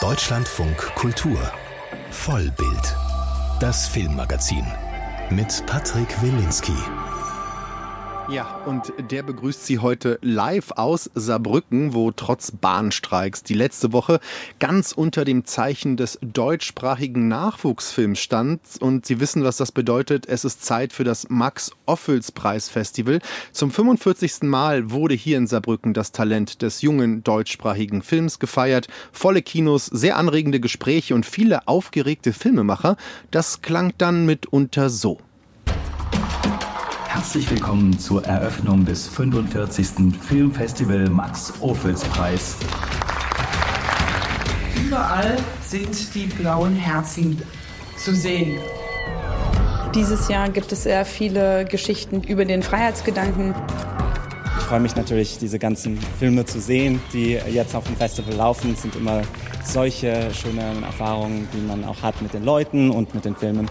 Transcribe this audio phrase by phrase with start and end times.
[0.00, 1.36] Deutschlandfunk Kultur.
[2.12, 2.96] Vollbild.
[3.58, 4.64] Das Filmmagazin.
[5.28, 6.76] Mit Patrick Wilinski.
[8.30, 14.20] Ja, und der begrüßt Sie heute live aus Saarbrücken, wo trotz Bahnstreiks die letzte Woche
[14.58, 18.60] ganz unter dem Zeichen des deutschsprachigen Nachwuchsfilms stand.
[18.80, 20.26] Und Sie wissen, was das bedeutet.
[20.28, 23.20] Es ist Zeit für das Max-Ophüls-Preis-Festival.
[23.52, 24.42] Zum 45.
[24.42, 28.88] Mal wurde hier in Saarbrücken das Talent des jungen deutschsprachigen Films gefeiert.
[29.10, 32.98] Volle Kinos, sehr anregende Gespräche und viele aufgeregte Filmemacher.
[33.30, 35.18] Das klang dann mitunter so.
[37.18, 40.14] Herzlich willkommen zur Eröffnung des 45.
[40.20, 42.56] Filmfestival Max Ophüls Preis.
[44.86, 47.42] Überall sind die blauen Herzen
[47.96, 48.60] zu sehen.
[49.96, 53.52] Dieses Jahr gibt es sehr viele Geschichten über den Freiheitsgedanken.
[54.58, 58.74] Ich freue mich natürlich, diese ganzen Filme zu sehen, die jetzt auf dem Festival laufen.
[58.74, 59.22] Es sind immer
[59.64, 63.68] solche schönen Erfahrungen, die man auch hat mit den Leuten und mit den Filmen.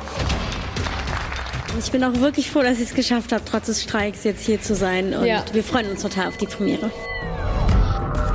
[1.80, 4.60] Ich bin auch wirklich froh, dass ich es geschafft habe, trotz des Streiks jetzt hier
[4.62, 5.14] zu sein.
[5.14, 5.44] Und ja.
[5.54, 6.92] wir freuen uns total auf die Premiere.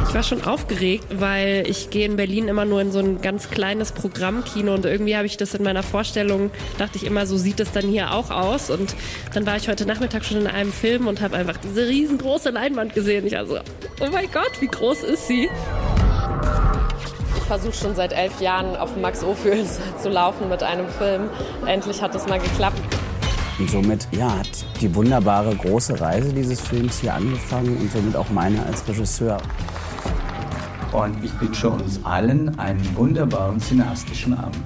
[0.07, 3.51] Ich war schon aufgeregt, weil ich gehe in Berlin immer nur in so ein ganz
[3.51, 7.61] kleines Programmkino und irgendwie habe ich das in meiner Vorstellung, dachte ich immer, so sieht
[7.61, 8.71] es dann hier auch aus.
[8.71, 8.95] Und
[9.33, 12.95] dann war ich heute Nachmittag schon in einem Film und habe einfach diese riesengroße Leinwand
[12.95, 13.27] gesehen.
[13.27, 13.59] Ich also,
[14.01, 15.49] oh mein Gott, wie groß ist sie?
[17.37, 21.31] Ich versuche schon seit elf Jahren auf Max Ophüls zu laufen mit einem Film.
[21.67, 22.81] Endlich hat es mal geklappt.
[23.63, 28.29] Und somit ja, hat die wunderbare große Reise dieses Films hier angefangen und somit auch
[28.31, 29.37] meine als Regisseur.
[30.91, 34.65] Und ich wünsche uns allen einen wunderbaren cineastischen Abend.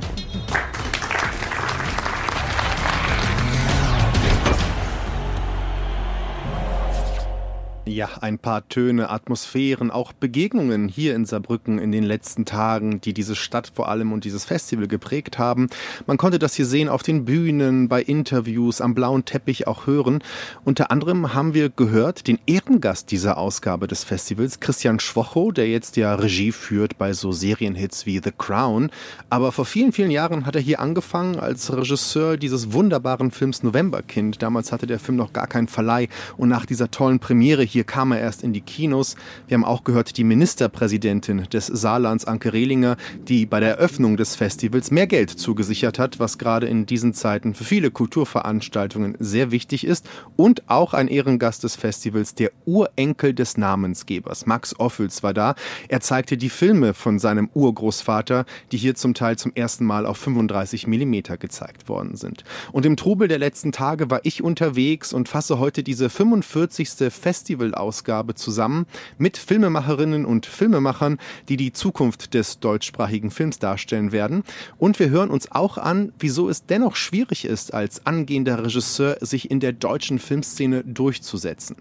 [7.96, 13.14] Ja, ein paar Töne, Atmosphären, auch Begegnungen hier in Saarbrücken in den letzten Tagen, die
[13.14, 15.70] diese Stadt vor allem und dieses Festival geprägt haben.
[16.06, 20.22] Man konnte das hier sehen auf den Bühnen, bei Interviews, am blauen Teppich auch hören.
[20.62, 25.96] Unter anderem haben wir gehört den Ehrengast dieser Ausgabe des Festivals, Christian Schwocho, der jetzt
[25.96, 28.90] ja Regie führt bei so Serienhits wie The Crown.
[29.30, 34.42] Aber vor vielen, vielen Jahren hat er hier angefangen als Regisseur dieses wunderbaren Films Novemberkind.
[34.42, 38.12] Damals hatte der Film noch gar keinen Verleih und nach dieser tollen Premiere hier kam
[38.12, 39.16] er erst in die Kinos.
[39.48, 42.96] Wir haben auch gehört, die Ministerpräsidentin des Saarlands, Anke Rehlinger,
[43.28, 47.54] die bei der Eröffnung des Festivals mehr Geld zugesichert hat, was gerade in diesen Zeiten
[47.54, 50.08] für viele Kulturveranstaltungen sehr wichtig ist.
[50.36, 55.54] Und auch ein Ehrengast des Festivals, der Urenkel des Namensgebers, Max Ophüls, war da.
[55.88, 60.18] Er zeigte die Filme von seinem Urgroßvater, die hier zum Teil zum ersten Mal auf
[60.18, 62.44] 35 Millimeter gezeigt worden sind.
[62.72, 67.12] Und im Trubel der letzten Tage war ich unterwegs und fasse heute diese 45.
[67.12, 68.86] Festival Ausgabe zusammen
[69.18, 74.42] mit Filmemacherinnen und Filmemachern, die die Zukunft des deutschsprachigen Films darstellen werden.
[74.78, 79.50] Und wir hören uns auch an, wieso es dennoch schwierig ist, als angehender Regisseur sich
[79.50, 81.76] in der deutschen Filmszene durchzusetzen.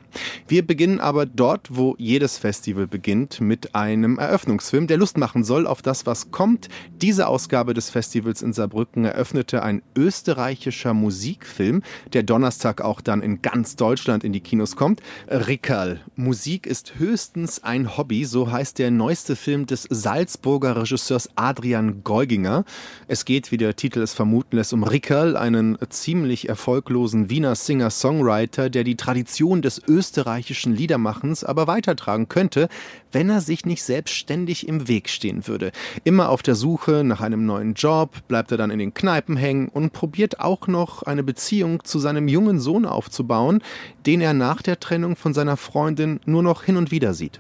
[0.47, 5.67] Wir beginnen aber dort, wo jedes Festival beginnt, mit einem Eröffnungsfilm, der Lust machen soll
[5.67, 6.69] auf das, was kommt.
[7.01, 13.41] Diese Ausgabe des Festivals in Saarbrücken eröffnete ein österreichischer Musikfilm, der Donnerstag auch dann in
[13.41, 15.01] ganz Deutschland in die Kinos kommt.
[15.29, 15.99] Ricard Kerl.
[16.15, 22.63] Musik ist höchstens ein Hobby, so heißt der neueste Film des Salzburger Regisseurs Adrian Geuginger.
[23.09, 28.69] Es geht, wie der Titel es vermuten lässt, um Rickerl, einen ziemlich erfolglosen Wiener Singer-Songwriter,
[28.69, 32.69] der die Tradition des österreichischen Liedermachens aber weitertragen könnte,
[33.11, 35.73] wenn er sich nicht selbstständig im Weg stehen würde.
[36.05, 39.67] Immer auf der Suche nach einem neuen Job, bleibt er dann in den Kneipen hängen
[39.67, 43.61] und probiert auch noch eine Beziehung zu seinem jungen Sohn aufzubauen,
[44.05, 47.39] den er nach der Trennung von seiner Freundin nur noch hin und wieder sieht.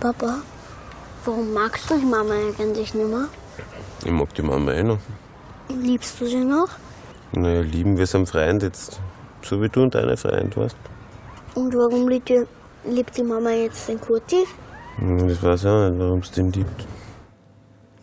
[0.00, 0.38] Papa,
[1.24, 3.28] warum magst du die Mama eigentlich nicht mehr?
[4.04, 4.98] Ich mag die Mama eh noch.
[5.68, 6.68] Liebst du sie noch?
[7.32, 9.00] Naja, lieben wir seinen Freund jetzt.
[9.42, 10.76] So wie du und deine Freund, weißt
[11.54, 12.44] Und warum liebt die,
[12.84, 14.44] liebt die Mama jetzt den Kurti?
[14.98, 16.86] Das weiß ich auch nicht, warum es den liebt.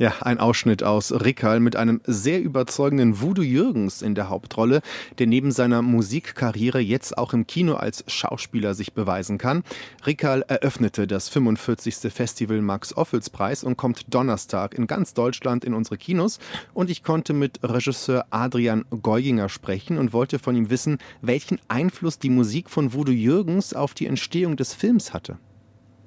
[0.01, 4.81] Ja, ein Ausschnitt aus Rickerl mit einem sehr überzeugenden Voodoo Jürgens in der Hauptrolle,
[5.19, 9.61] der neben seiner Musikkarriere jetzt auch im Kino als Schauspieler sich beweisen kann.
[10.03, 12.11] Rickerl eröffnete das 45.
[12.11, 16.39] Festival Max Ophüls Preis und kommt Donnerstag in ganz Deutschland in unsere Kinos.
[16.73, 22.17] Und ich konnte mit Regisseur Adrian Geuginger sprechen und wollte von ihm wissen, welchen Einfluss
[22.17, 25.37] die Musik von Voodoo Jürgens auf die Entstehung des Films hatte.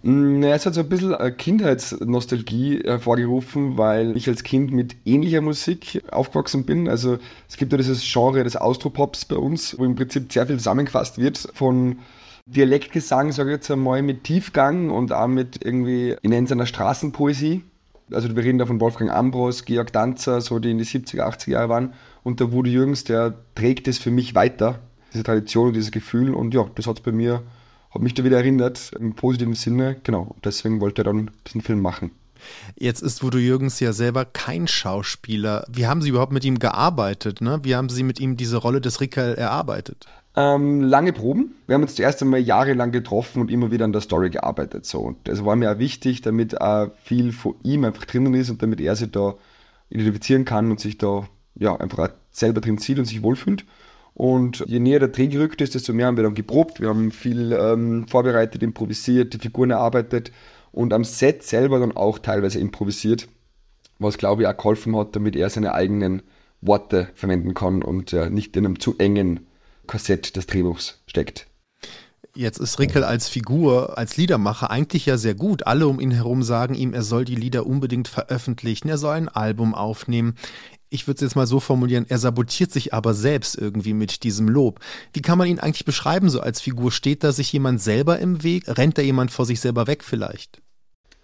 [0.04, 5.40] Mm, naja, es hat so ein bisschen Kindheitsnostalgie hervorgerufen, weil ich als Kind mit ähnlicher
[5.40, 6.90] Musik aufgewachsen bin.
[6.90, 7.16] Also
[7.48, 11.16] es gibt ja dieses Genre des Austropops bei uns, wo im Prinzip sehr viel zusammengefasst
[11.16, 12.00] wird von
[12.44, 16.66] Dialektgesang, sage ich jetzt einmal, mit Tiefgang und auch mit irgendwie, ich nenne es einer
[16.66, 17.62] Straßenpoesie.
[18.12, 21.50] Also wir reden da von Wolfgang Ambros, Georg Danzer, so die in die 70er, 80er
[21.50, 21.94] Jahre waren.
[22.22, 24.80] Und der Woody Jürgens, der trägt es für mich weiter,
[25.14, 26.34] diese Tradition und dieses Gefühl.
[26.34, 27.42] Und ja, das hat bei mir,
[27.94, 29.96] hat mich da wieder erinnert, im positiven Sinne.
[30.02, 32.10] Genau, deswegen wollte er dann diesen Film machen.
[32.76, 35.64] Jetzt ist Voodoo Jürgens ja selber kein Schauspieler.
[35.70, 37.40] Wie haben Sie überhaupt mit ihm gearbeitet?
[37.40, 37.60] Ne?
[37.62, 40.06] Wie haben Sie mit ihm diese Rolle des Rickerl erarbeitet?
[40.36, 41.54] Ähm, lange Proben.
[41.66, 44.84] Wir haben uns zuerst einmal jahrelang getroffen und immer wieder an der Story gearbeitet.
[44.84, 45.00] So.
[45.00, 48.60] Und das war mir auch wichtig, damit auch viel von ihm einfach drinnen ist und
[48.60, 49.34] damit er sich da
[49.90, 53.64] identifizieren kann und sich da ja, einfach selber drin sieht und sich wohlfühlt.
[54.14, 56.80] Und je näher der Dreh gerückt ist, desto mehr haben wir dann geprobt.
[56.80, 60.30] Wir haben viel ähm, vorbereitet, improvisiert, die Figuren erarbeitet
[60.70, 63.28] und am Set selber dann auch teilweise improvisiert,
[63.98, 66.22] was glaube ich auch geholfen hat, damit er seine eigenen
[66.60, 69.46] Worte verwenden kann und äh, nicht in einem zu engen
[69.86, 71.46] Korsett des Drehbuchs steckt.
[72.36, 75.68] Jetzt ist Rickel als Figur, als Liedermacher eigentlich ja sehr gut.
[75.68, 79.28] Alle um ihn herum sagen ihm, er soll die Lieder unbedingt veröffentlichen, er soll ein
[79.28, 80.34] Album aufnehmen.
[80.94, 84.48] Ich würde es jetzt mal so formulieren, er sabotiert sich aber selbst irgendwie mit diesem
[84.48, 84.78] Lob.
[85.12, 86.92] Wie kann man ihn eigentlich beschreiben so als Figur?
[86.92, 88.62] Steht da sich jemand selber im Weg?
[88.68, 90.62] Rennt da jemand vor sich selber weg vielleicht?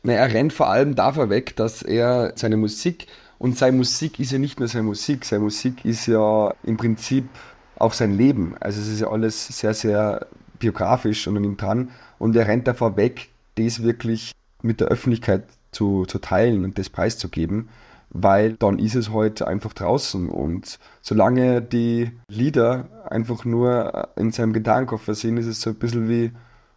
[0.02, 3.06] Na, er rennt vor allem davor weg, dass er seine Musik,
[3.38, 7.28] und seine Musik ist ja nicht nur seine Musik, seine Musik ist ja im Prinzip
[7.76, 8.56] auch sein Leben.
[8.58, 10.26] Also es ist ja alles sehr, sehr
[10.58, 11.90] biografisch und an ihm dran.
[12.18, 14.32] Und er rennt davor weg, das wirklich
[14.62, 17.68] mit der Öffentlichkeit zu, zu teilen und das preiszugeben,
[18.10, 20.28] weil dann ist es heute halt einfach draußen.
[20.28, 26.08] Und solange die Lieder einfach nur in seinem Gitarrenkoffer sind, ist es so ein bisschen
[26.08, 26.32] wie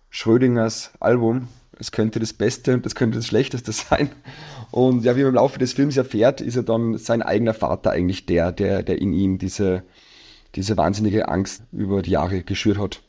[0.09, 1.47] Schrödingers Album,
[1.80, 4.09] es könnte das Beste und das könnte das Schlechteste sein.
[4.71, 7.91] Und ja, wie man im Laufe des Films erfährt, ist er dann sein eigener Vater
[7.91, 9.83] eigentlich der, der, der in ihm diese,
[10.56, 13.01] diese wahnsinnige Angst über die Jahre geschürt hat.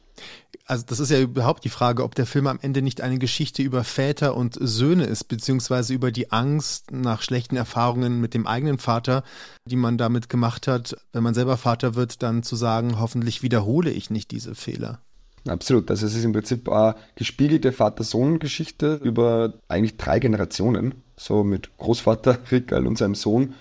[0.67, 3.63] Also das ist ja überhaupt die Frage, ob der Film am Ende nicht eine Geschichte
[3.63, 8.79] über Väter und Söhne ist, beziehungsweise über die Angst nach schlechten Erfahrungen mit dem eigenen
[8.79, 9.25] Vater,
[9.67, 13.91] die man damit gemacht hat, wenn man selber Vater wird, dann zu sagen, hoffentlich wiederhole
[13.91, 15.01] ich nicht diese Fehler.
[15.47, 15.91] Absolut.
[15.91, 20.95] Also es ist im Prinzip eine gespiegelte Vater-Sohn-Geschichte über eigentlich drei Generationen.
[21.17, 23.55] So mit Großvater Rickerl und seinem Sohn.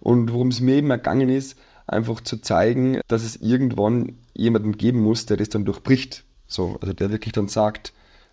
[0.00, 5.00] Und worum es mir eben ergangen ist, einfach zu zeigen, dass es irgendwann jemanden geben
[5.00, 6.24] muss, der das dann durchbricht.
[6.50, 7.92] So, also der wirklich dann sagt,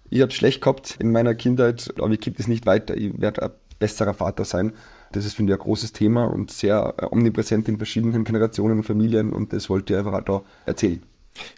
[0.10, 3.20] ich habe es schlecht gehabt in meiner Kindheit, aber ich gebe es nicht weiter, ich
[3.22, 4.74] werde ein besserer Vater sein.
[5.12, 9.32] Das ist, finde ich, ein großes Thema und sehr omnipräsent in verschiedenen Generationen und Familien
[9.32, 11.02] und das wollte ich einfach auch da erzählen.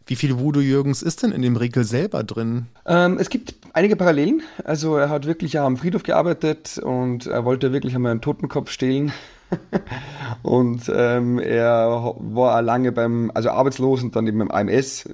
[0.06, 2.66] Wie viel Voodoo Jürgens ist denn in dem Regel selber drin?
[2.86, 4.42] Ähm, es gibt einige Parallelen.
[4.66, 9.14] Also er hat wirklich am Friedhof gearbeitet und er wollte wirklich einmal einen Totenkopf stehlen.
[10.44, 15.10] und ähm, er war lange beim, also arbeitslos und dann eben beim AMS.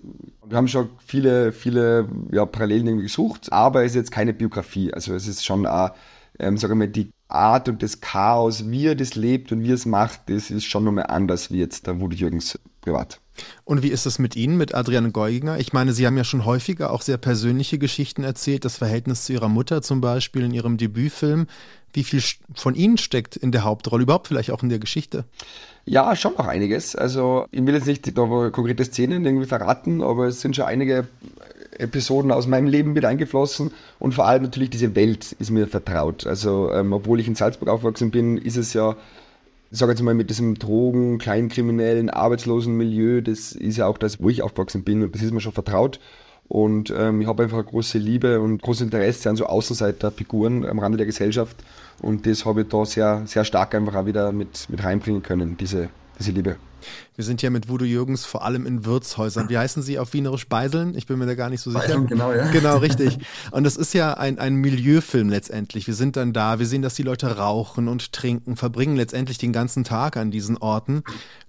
[0.45, 4.93] Wir haben schon viele, viele ja, Parallelen irgendwie gesucht, aber es ist jetzt keine Biografie.
[4.93, 5.91] Also es ist schon, auch,
[6.39, 9.71] ähm, sagen wir mal, die Art und das Chaos, wie er das lebt und wie
[9.71, 13.19] er es macht, das ist schon nochmal anders wie jetzt der Woody Jürgens privat.
[13.63, 15.57] Und wie ist es mit Ihnen, mit Adriane Geuginger?
[15.57, 19.33] Ich meine, Sie haben ja schon häufiger auch sehr persönliche Geschichten erzählt, das Verhältnis zu
[19.33, 21.47] Ihrer Mutter zum Beispiel in Ihrem Debütfilm.
[21.95, 22.21] Wie viel
[22.53, 25.23] von Ihnen steckt in der Hauptrolle, überhaupt vielleicht auch in der Geschichte?
[25.85, 26.95] Ja, schon noch einiges.
[26.95, 31.07] Also ich will jetzt nicht konkrete Szenen irgendwie verraten, aber es sind schon einige
[31.77, 36.25] Episoden aus meinem Leben mit eingeflossen und vor allem natürlich diese Welt ist mir vertraut.
[36.25, 38.95] Also ähm, obwohl ich in Salzburg aufgewachsen bin, ist es ja
[39.71, 44.21] ich sage jetzt mal, mit diesem Drogen, kleinkriminellen, arbeitslosen Milieu, das ist ja auch das,
[44.21, 45.99] wo ich aufgewachsen bin und das ist mir schon vertraut.
[46.47, 50.79] Und ähm, ich habe einfach eine große Liebe und großes Interesse an so Außenseiterfiguren am
[50.79, 51.57] Rande der Gesellschaft.
[52.01, 55.57] Und das habe ich da sehr, sehr stark einfach auch wieder mit, mit reinbringen können,
[55.57, 56.57] diese, diese Liebe.
[57.15, 59.49] Wir sind ja mit Voodoo Jürgens vor allem in Wirtshäusern.
[59.49, 60.95] Wie heißen sie auf Wienerisch Beiseln?
[60.95, 61.83] Ich bin mir da gar nicht so sicher.
[61.83, 62.51] Beiseln, genau, ja.
[62.51, 63.17] Genau, richtig.
[63.51, 65.87] Und das ist ja ein, ein Milieufilm letztendlich.
[65.87, 69.53] Wir sind dann da, wir sehen, dass die Leute rauchen und trinken, verbringen letztendlich den
[69.53, 71.03] ganzen Tag an diesen Orten.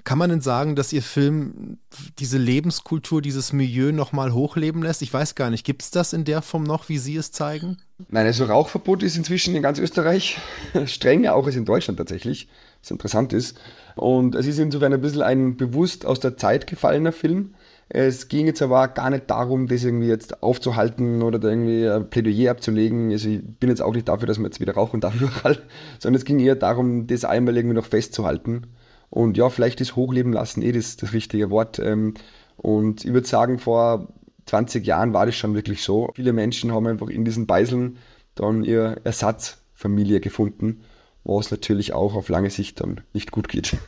[0.04, 1.78] Kann man denn sagen, dass Ihr Film
[2.20, 5.02] diese Lebenskultur, dieses Milieu nochmal hochleben lässt?
[5.02, 7.78] Ich weiß gar nicht, gibt es das in der Form noch, wie Sie es zeigen?
[8.08, 10.38] Nein, also Rauchverbot ist inzwischen in ganz Österreich
[10.86, 12.48] strenger, auch als in Deutschland tatsächlich,
[12.86, 13.58] was interessant ist.
[13.96, 17.54] Und es ist insofern ein bisschen ein bewusst aus der Zeit gefallener Film.
[17.88, 22.10] Es ging jetzt aber gar nicht darum, das irgendwie jetzt aufzuhalten oder da irgendwie ein
[22.10, 23.10] Plädoyer abzulegen.
[23.10, 25.58] Also ich bin jetzt auch nicht dafür, dass man jetzt wieder rauchen darf überall,
[25.98, 28.68] sondern es ging eher darum, das einmal irgendwie noch festzuhalten.
[29.08, 31.78] Und ja, vielleicht ist Hochleben lassen eh das, das richtige Wort.
[31.78, 32.14] Ähm,
[32.56, 34.08] und ich würde sagen, vor
[34.46, 36.10] 20 Jahren war das schon wirklich so.
[36.14, 37.98] Viele Menschen haben einfach in diesen Beiseln
[38.34, 40.82] dann ihre Ersatzfamilie gefunden
[41.26, 43.76] was natürlich auch auf lange Sicht dann nicht gut geht.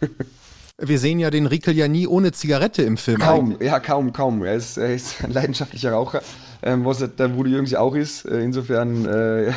[0.81, 3.19] Wir sehen ja den Rickel ja nie ohne Zigarette im Film.
[3.19, 3.69] Kaum, eigentlich.
[3.69, 4.45] ja, kaum, kaum.
[4.45, 6.23] Er ist, er ist ein leidenschaftlicher Raucher,
[6.63, 8.25] ähm, was der Woody Jürgens auch ist.
[8.27, 9.53] Äh, insofern äh,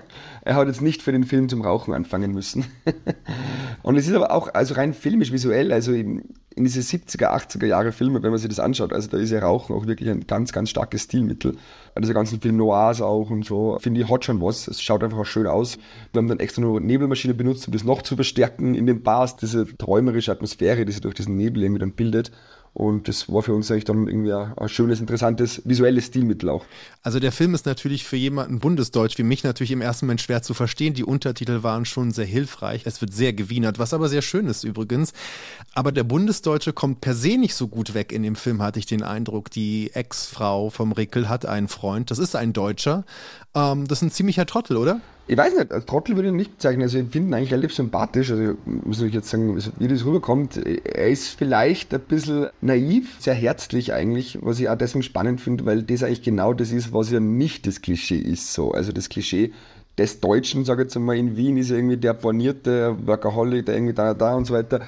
[0.42, 2.64] er hat jetzt nicht für den Film zum Rauchen anfangen müssen.
[3.82, 6.22] und es ist aber auch also rein filmisch, visuell, also in,
[6.54, 9.40] in diese 70er, 80er Jahre Filme, wenn man sich das anschaut, also da ist ja
[9.40, 11.56] Rauchen auch wirklich ein ganz, ganz starkes Stilmittel.
[11.98, 14.66] Der ganzen Film Noirs auch und so, finde ich, hat schon was.
[14.66, 15.76] Es schaut einfach auch schön aus.
[16.12, 19.36] Wir haben dann extra nur Nebelmaschine benutzt, um das noch zu verstärken in den Bars,
[19.36, 22.32] diese träumerische Atmosphäre, die sich durch diesen Nebel irgendwie dann bildet.
[22.74, 26.64] Und das war für uns eigentlich dann irgendwie ein schönes, interessantes visuelles Stilmittel auch.
[27.02, 30.42] Also der Film ist natürlich für jemanden Bundesdeutsch wie mich natürlich im ersten Moment schwer
[30.42, 30.94] zu verstehen.
[30.94, 32.82] Die Untertitel waren schon sehr hilfreich.
[32.86, 35.12] Es wird sehr gewienert, was aber sehr schön ist übrigens.
[35.74, 38.86] Aber der Bundesdeutsche kommt per se nicht so gut weg in dem Film, hatte ich
[38.86, 39.50] den Eindruck.
[39.50, 43.04] Die Ex-Frau vom Rickel hat einen Freund, das ist ein Deutscher.
[43.54, 45.00] Ähm, das ist ein ziemlicher Trottel, oder?
[45.28, 46.82] Ich weiß nicht, als Trottel würde ich ihn nicht bezeichnen.
[46.82, 48.30] Also ich finde ihn eigentlich relativ sympathisch.
[48.32, 50.56] Also muss ich jetzt sagen, wie das rüberkommt.
[50.56, 55.64] Er ist vielleicht ein bisschen naiv, sehr herzlich eigentlich, was ich auch deswegen spannend finde,
[55.64, 58.52] weil das eigentlich genau das ist, was ja nicht das Klischee ist.
[58.52, 58.72] So.
[58.72, 59.52] Also das Klischee
[59.96, 63.76] des Deutschen, sage ich jetzt einmal, in Wien ist ja irgendwie der bornierte Workaholic, der
[63.76, 64.80] irgendwie da, da und so weiter.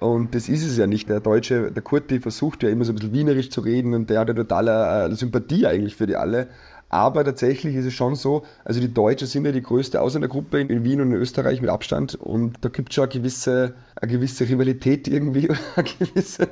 [0.00, 1.08] Und das ist es ja nicht.
[1.08, 4.20] Der Deutsche, der Kurti versucht ja immer so ein bisschen wienerisch zu reden und der
[4.20, 6.48] hat ja totale äh, Sympathie eigentlich für die alle.
[6.92, 10.84] Aber tatsächlich ist es schon so, also die Deutschen sind ja die größte Ausländergruppe in
[10.84, 14.46] Wien und in Österreich mit Abstand und da gibt es schon eine gewisse, eine gewisse
[14.46, 15.48] Rivalität irgendwie.
[15.76, 16.48] Eine gewisse,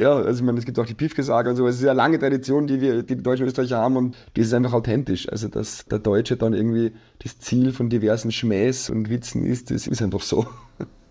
[0.00, 1.68] ja, also ich meine, es gibt auch die Piefke-Sage und so.
[1.68, 4.40] Es ist eine lange Tradition, die wir, die, die Deutschen und Österreicher haben und die
[4.40, 5.28] ist einfach authentisch.
[5.28, 6.92] Also, dass der Deutsche dann irgendwie
[7.22, 10.44] das Ziel von diversen Schmähs und Witzen ist, das ist einfach so.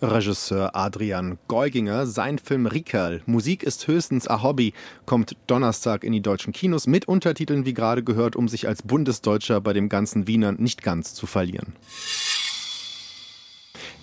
[0.00, 2.06] Regisseur Adrian Geuginger.
[2.06, 4.72] Sein Film Rickerl, Musik ist höchstens ein Hobby,
[5.06, 9.60] kommt Donnerstag in die deutschen Kinos mit Untertiteln, wie gerade gehört, um sich als Bundesdeutscher
[9.60, 11.74] bei dem ganzen Wienern nicht ganz zu verlieren.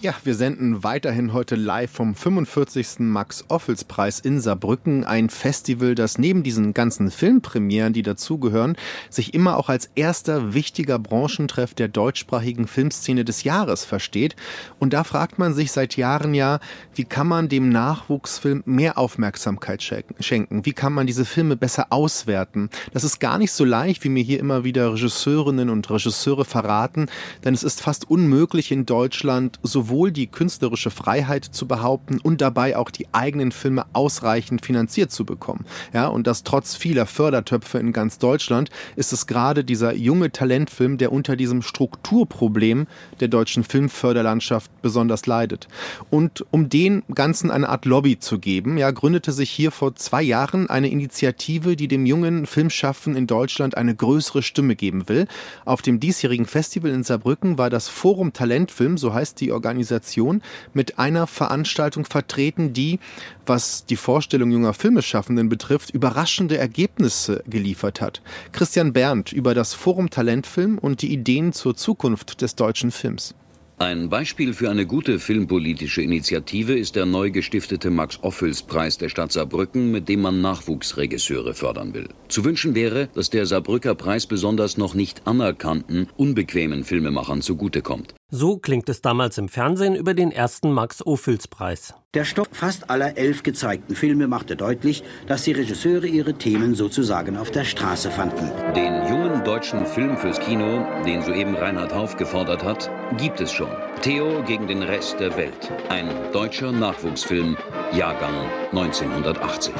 [0.05, 2.99] Ja, wir senden weiterhin heute live vom 45.
[2.99, 5.03] Max-Ophels-Preis in Saarbrücken.
[5.03, 8.77] Ein Festival, das neben diesen ganzen Filmpremieren, die dazugehören,
[9.09, 14.35] sich immer auch als erster wichtiger Branchentreff der deutschsprachigen Filmszene des Jahres versteht.
[14.77, 16.59] Und da fragt man sich seit Jahren ja,
[16.93, 20.65] wie kann man dem Nachwuchsfilm mehr Aufmerksamkeit schenken?
[20.67, 22.69] Wie kann man diese Filme besser auswerten?
[22.93, 27.07] Das ist gar nicht so leicht, wie mir hier immer wieder Regisseurinnen und Regisseure verraten,
[27.43, 32.41] denn es ist fast unmöglich in Deutschland sowohl sowohl die künstlerische Freiheit zu behaupten und
[32.41, 35.63] dabei auch die eigenen Filme ausreichend finanziert zu bekommen.
[35.93, 40.97] Ja, und das trotz vieler Fördertöpfe in ganz Deutschland ist es gerade dieser junge Talentfilm,
[40.97, 42.87] der unter diesem Strukturproblem
[43.21, 45.69] der deutschen Filmförderlandschaft besonders leidet.
[46.09, 50.23] Und um den Ganzen eine Art Lobby zu geben, ja, gründete sich hier vor zwei
[50.23, 55.25] Jahren eine Initiative, die dem jungen Filmschaffen in Deutschland eine größere Stimme geben will.
[55.63, 60.41] Auf dem diesjährigen Festival in Saarbrücken war das Forum Talentfilm, so heißt die Organisation, Organisation
[60.73, 62.99] mit einer Veranstaltung vertreten, die,
[63.45, 68.21] was die Vorstellung junger Filmeschaffenden betrifft, überraschende Ergebnisse geliefert hat.
[68.51, 73.35] Christian Berndt über das Forum Talentfilm und die Ideen zur Zukunft des deutschen Films.
[73.77, 79.91] Ein Beispiel für eine gute filmpolitische Initiative ist der neu gestiftete Max-Ophüls-Preis der Stadt Saarbrücken,
[79.91, 82.07] mit dem man Nachwuchsregisseure fördern will.
[82.29, 88.15] Zu wünschen wäre, dass der Saarbrücker Preis besonders noch nicht anerkannten, unbequemen Filmemachern zugutekommt.
[88.37, 91.93] So klingt es damals im Fernsehen über den ersten Max-Ophüls-Preis.
[92.13, 97.37] Der Stoff fast aller elf gezeigten Filme machte deutlich, dass die Regisseure ihre Themen sozusagen
[97.37, 98.51] auf der Straße fanden.
[98.75, 103.71] Den jungen deutschen Film fürs Kino, den soeben Reinhard Hauf gefordert hat, gibt es schon.
[104.01, 105.71] Theo gegen den Rest der Welt.
[105.87, 107.55] Ein deutscher Nachwuchsfilm,
[107.93, 108.35] Jahrgang
[108.73, 109.73] 1980.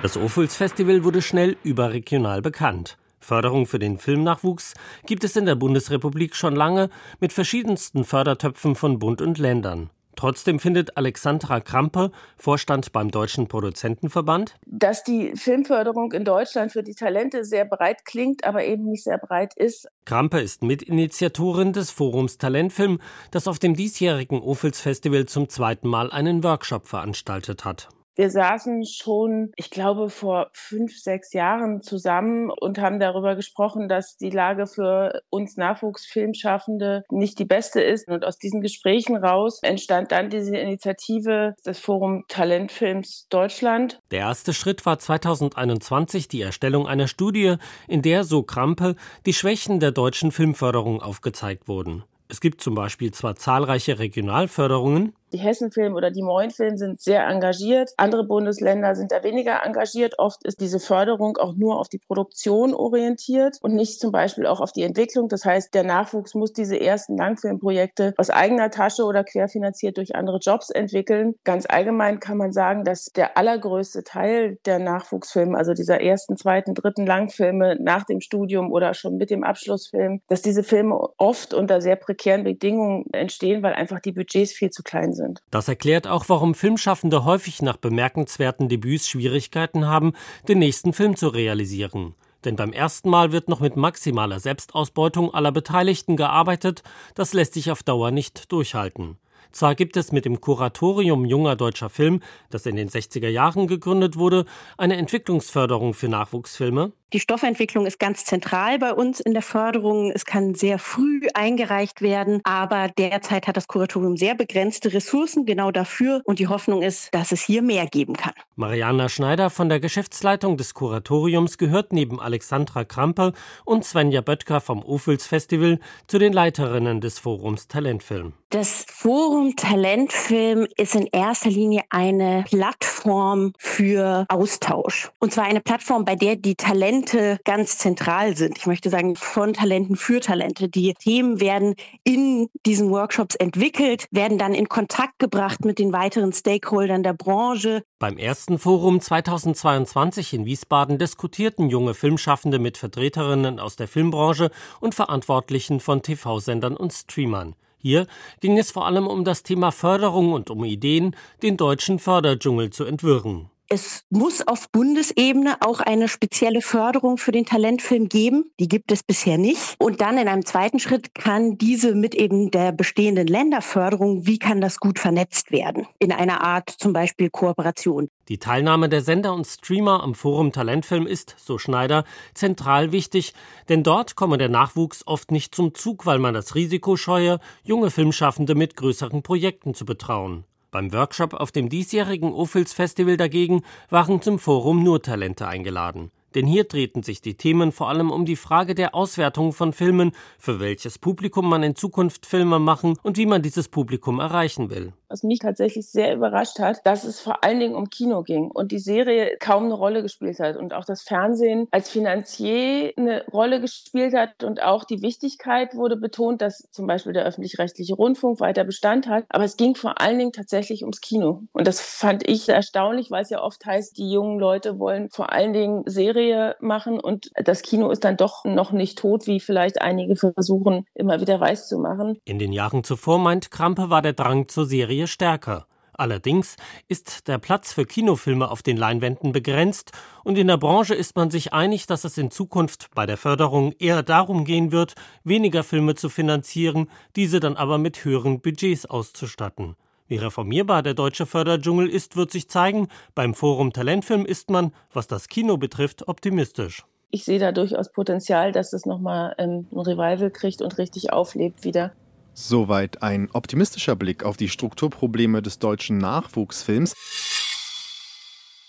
[0.00, 2.96] Das Ophüls Festival wurde schnell überregional bekannt.
[3.26, 9.00] Förderung für den Filmnachwuchs gibt es in der Bundesrepublik schon lange mit verschiedensten Fördertöpfen von
[9.00, 9.90] Bund und Ländern.
[10.14, 16.94] Trotzdem findet Alexandra Krampe, Vorstand beim Deutschen Produzentenverband, dass die Filmförderung in Deutschland für die
[16.94, 19.88] Talente sehr breit klingt, aber eben nicht sehr breit ist.
[20.06, 23.00] Krampe ist Mitinitiatorin des Forums Talentfilm,
[23.32, 27.88] das auf dem diesjährigen Ophels Festival zum zweiten Mal einen Workshop veranstaltet hat.
[28.16, 34.16] Wir saßen schon, ich glaube, vor fünf, sechs Jahren zusammen und haben darüber gesprochen, dass
[34.16, 38.08] die Lage für uns Nachwuchsfilmschaffende nicht die beste ist.
[38.08, 44.00] Und aus diesen Gesprächen raus entstand dann diese Initiative des Forum Talentfilms Deutschland.
[44.10, 47.56] Der erste Schritt war 2021 die Erstellung einer Studie,
[47.86, 48.96] in der, so Krampe,
[49.26, 52.04] die Schwächen der deutschen Filmförderung aufgezeigt wurden.
[52.28, 57.90] Es gibt zum Beispiel zwar zahlreiche Regionalförderungen, Die Hessenfilm oder die Moin-Film sind sehr engagiert.
[57.96, 60.18] Andere Bundesländer sind da weniger engagiert.
[60.18, 64.60] Oft ist diese Förderung auch nur auf die Produktion orientiert und nicht zum Beispiel auch
[64.60, 65.28] auf die Entwicklung.
[65.28, 70.38] Das heißt, der Nachwuchs muss diese ersten Langfilmprojekte aus eigener Tasche oder querfinanziert durch andere
[70.38, 71.34] Jobs entwickeln.
[71.42, 76.74] Ganz allgemein kann man sagen, dass der allergrößte Teil der Nachwuchsfilme, also dieser ersten, zweiten,
[76.74, 81.80] dritten Langfilme nach dem Studium oder schon mit dem Abschlussfilm, dass diese Filme oft unter
[81.80, 85.15] sehr prekären Bedingungen entstehen, weil einfach die Budgets viel zu klein sind.
[85.50, 90.12] Das erklärt auch, warum Filmschaffende häufig nach bemerkenswerten Debüts Schwierigkeiten haben,
[90.48, 92.14] den nächsten Film zu realisieren.
[92.44, 96.82] Denn beim ersten Mal wird noch mit maximaler Selbstausbeutung aller Beteiligten gearbeitet,
[97.14, 99.18] das lässt sich auf Dauer nicht durchhalten.
[99.52, 102.20] Zwar gibt es mit dem Kuratorium junger deutscher Film,
[102.50, 104.44] das in den 60er Jahren gegründet wurde,
[104.76, 110.10] eine Entwicklungsförderung für Nachwuchsfilme, die Stoffentwicklung ist ganz zentral bei uns in der Förderung.
[110.12, 115.70] Es kann sehr früh eingereicht werden, aber derzeit hat das Kuratorium sehr begrenzte Ressourcen genau
[115.70, 118.32] dafür und die Hoffnung ist, dass es hier mehr geben kann.
[118.56, 123.34] Mariana Schneider von der Geschäftsleitung des Kuratoriums gehört neben Alexandra Krampe
[123.64, 128.32] und Svenja Böttger vom Ophüls Festival zu den Leiterinnen des Forums Talentfilm.
[128.50, 135.10] Das Forum Talentfilm ist in erster Linie eine Plattform für Austausch.
[135.18, 138.58] Und zwar eine Plattform, bei der die Talente Talente ganz zentral sind.
[138.58, 140.68] Ich möchte sagen, von Talenten für Talente.
[140.68, 141.74] Die Themen werden
[142.04, 147.82] in diesen Workshops entwickelt, werden dann in Kontakt gebracht mit den weiteren Stakeholdern der Branche.
[147.98, 154.50] Beim ersten Forum 2022 in Wiesbaden diskutierten junge Filmschaffende mit Vertreterinnen aus der Filmbranche
[154.80, 157.54] und Verantwortlichen von TV-Sendern und Streamern.
[157.78, 158.06] Hier
[158.40, 162.84] ging es vor allem um das Thema Förderung und um Ideen, den deutschen Förderdschungel zu
[162.84, 163.50] entwirren.
[163.68, 168.52] Es muss auf Bundesebene auch eine spezielle Förderung für den Talentfilm geben.
[168.60, 169.74] Die gibt es bisher nicht.
[169.78, 174.60] Und dann in einem zweiten Schritt kann diese mit eben der bestehenden Länderförderung, wie kann
[174.60, 175.86] das gut vernetzt werden?
[175.98, 178.08] In einer Art zum Beispiel Kooperation.
[178.28, 182.04] Die Teilnahme der Sender und Streamer am Forum Talentfilm ist, so Schneider,
[182.34, 183.34] zentral wichtig,
[183.68, 187.90] denn dort komme der Nachwuchs oft nicht zum Zug, weil man das Risiko scheue, junge
[187.90, 190.44] Filmschaffende mit größeren Projekten zu betrauen.
[190.76, 196.10] Beim Workshop auf dem diesjährigen Ophüls Festival dagegen waren zum Forum nur Talente eingeladen.
[196.36, 200.12] Denn hier drehten sich die Themen vor allem um die Frage der Auswertung von Filmen,
[200.38, 204.92] für welches Publikum man in Zukunft Filme machen und wie man dieses Publikum erreichen will
[205.08, 208.72] was mich tatsächlich sehr überrascht hat, dass es vor allen Dingen um Kino ging und
[208.72, 213.60] die Serie kaum eine Rolle gespielt hat und auch das Fernsehen als Finanzier eine Rolle
[213.60, 218.64] gespielt hat und auch die Wichtigkeit wurde betont, dass zum Beispiel der öffentlich-rechtliche Rundfunk weiter
[218.64, 219.24] Bestand hat.
[219.28, 221.42] Aber es ging vor allen Dingen tatsächlich ums Kino.
[221.52, 225.32] Und das fand ich erstaunlich, weil es ja oft heißt, die jungen Leute wollen vor
[225.32, 225.84] allen Dingen
[226.26, 230.86] Serie machen und das Kino ist dann doch noch nicht tot, wie vielleicht einige versuchen,
[230.94, 232.18] immer wieder weiß zu machen.
[232.24, 235.66] In den Jahren zuvor, meint Krampe, war der Drang zur Serie Serie stärker.
[235.94, 236.56] Allerdings
[236.88, 239.92] ist der Platz für Kinofilme auf den Leinwänden begrenzt
[240.24, 243.72] und in der Branche ist man sich einig, dass es in Zukunft bei der Förderung
[243.78, 249.76] eher darum gehen wird, weniger Filme zu finanzieren, diese dann aber mit höheren Budgets auszustatten.
[250.08, 252.88] Wie reformierbar der deutsche Förderdschungel ist, wird sich zeigen.
[253.14, 256.84] Beim Forum Talentfilm ist man, was das Kino betrifft, optimistisch.
[257.10, 261.64] Ich sehe da durchaus Potenzial, dass es nochmal ähm, ein Revival kriegt und richtig auflebt
[261.64, 261.92] wieder.
[262.34, 266.94] Soweit ein optimistischer Blick auf die Strukturprobleme des deutschen Nachwuchsfilms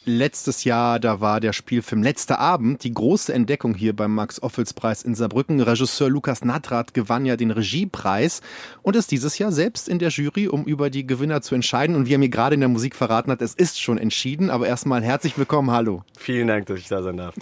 [0.07, 5.15] letztes Jahr, da war der Spielfilm Letzter Abend die große Entdeckung hier beim Max-Ophüls-Preis in
[5.15, 5.59] Saarbrücken.
[5.59, 8.41] Regisseur Lukas Nadrat gewann ja den Regiepreis
[8.81, 11.95] und ist dieses Jahr selbst in der Jury, um über die Gewinner zu entscheiden.
[11.95, 14.49] Und wie er mir gerade in der Musik verraten hat, es ist schon entschieden.
[14.49, 16.03] Aber erstmal herzlich willkommen, hallo.
[16.17, 17.35] Vielen Dank, dass ich da sein darf.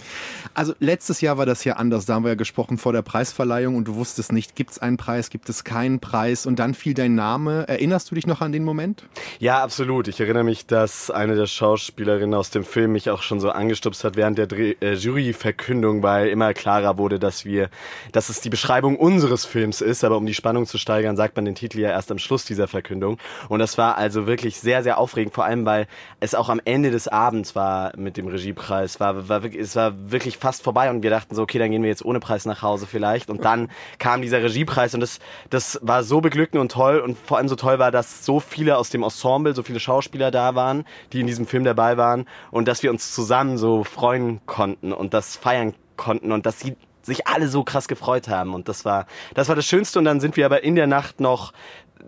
[0.54, 2.06] Also letztes Jahr war das ja anders.
[2.06, 4.96] Da haben wir ja gesprochen vor der Preisverleihung und du wusstest nicht, gibt es einen
[4.96, 6.46] Preis, gibt es keinen Preis.
[6.46, 7.68] Und dann fiel dein Name.
[7.68, 9.04] Erinnerst du dich noch an den Moment?
[9.38, 10.08] Ja, absolut.
[10.08, 14.02] Ich erinnere mich, dass eine der Schauspielerinnen aus dem Film mich auch schon so angestupst
[14.04, 17.70] hat während der Dreh äh, Juryverkündung, weil immer klarer wurde, dass wir,
[18.12, 21.44] dass es die Beschreibung unseres Films ist, aber um die Spannung zu steigern, sagt man
[21.44, 23.18] den Titel ja erst am Schluss dieser Verkündung.
[23.48, 25.86] Und das war also wirklich sehr, sehr aufregend, vor allem weil
[26.20, 30.38] es auch am Ende des Abends war mit dem Regiepreis, war, war es war wirklich
[30.38, 32.86] fast vorbei und wir dachten so, okay, dann gehen wir jetzt ohne Preis nach Hause
[32.86, 33.30] vielleicht.
[33.30, 35.18] Und dann kam dieser Regiepreis und das,
[35.50, 38.78] das war so beglückend und toll und vor allem so toll war, dass so viele
[38.78, 42.68] aus dem Ensemble, so viele Schauspieler da waren, die in diesem Film dabei waren und
[42.68, 47.26] dass wir uns zusammen so freuen konnten und das feiern konnten und dass sie sich
[47.26, 50.36] alle so krass gefreut haben und das war das war das Schönste und dann sind
[50.36, 51.52] wir aber in der Nacht noch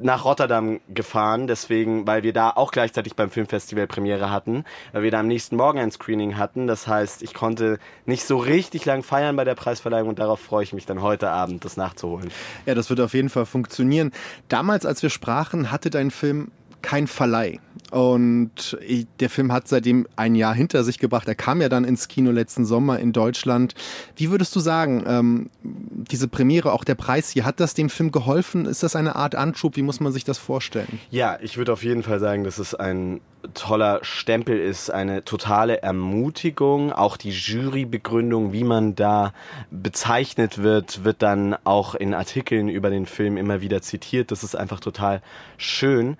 [0.00, 5.10] nach Rotterdam gefahren, deswegen, weil wir da auch gleichzeitig beim Filmfestival Premiere hatten, weil wir
[5.10, 6.66] da am nächsten Morgen ein Screening hatten.
[6.66, 10.62] Das heißt, ich konnte nicht so richtig lang feiern bei der Preisverleihung und darauf freue
[10.62, 12.30] ich mich dann heute Abend, das nachzuholen.
[12.66, 14.12] Ja, das wird auf jeden Fall funktionieren.
[14.48, 16.50] Damals, als wir sprachen, hatte dein Film
[16.82, 17.60] kein Verleih.
[17.90, 18.76] Und
[19.20, 21.26] der Film hat seitdem ein Jahr hinter sich gebracht.
[21.26, 23.74] Er kam ja dann ins Kino letzten Sommer in Deutschland.
[24.14, 28.12] Wie würdest du sagen, ähm, diese Premiere, auch der Preis hier, hat das dem Film
[28.12, 28.66] geholfen?
[28.66, 29.76] Ist das eine Art Anschub?
[29.76, 31.00] Wie muss man sich das vorstellen?
[31.10, 33.20] Ja, ich würde auf jeden Fall sagen, dass es ein
[33.54, 36.92] toller Stempel ist, eine totale Ermutigung.
[36.92, 39.32] Auch die Jurybegründung, wie man da
[39.70, 44.30] bezeichnet wird, wird dann auch in Artikeln über den Film immer wieder zitiert.
[44.30, 45.22] Das ist einfach total
[45.56, 46.18] schön.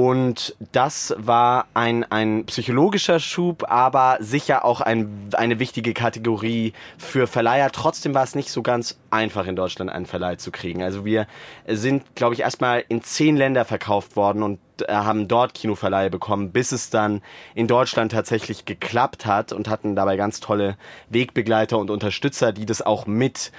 [0.00, 7.26] Und das war ein, ein psychologischer Schub, aber sicher auch ein, eine wichtige Kategorie für
[7.26, 7.72] Verleiher.
[7.72, 10.84] Trotzdem war es nicht so ganz einfach in Deutschland einen Verleih zu kriegen.
[10.84, 11.26] Also wir
[11.66, 16.52] sind, glaube ich, erstmal in zehn Länder verkauft worden und äh, haben dort Kinoverleihe bekommen,
[16.52, 17.20] bis es dann
[17.56, 20.76] in Deutschland tatsächlich geklappt hat und hatten dabei ganz tolle
[21.08, 23.50] Wegbegleiter und Unterstützer, die das auch mit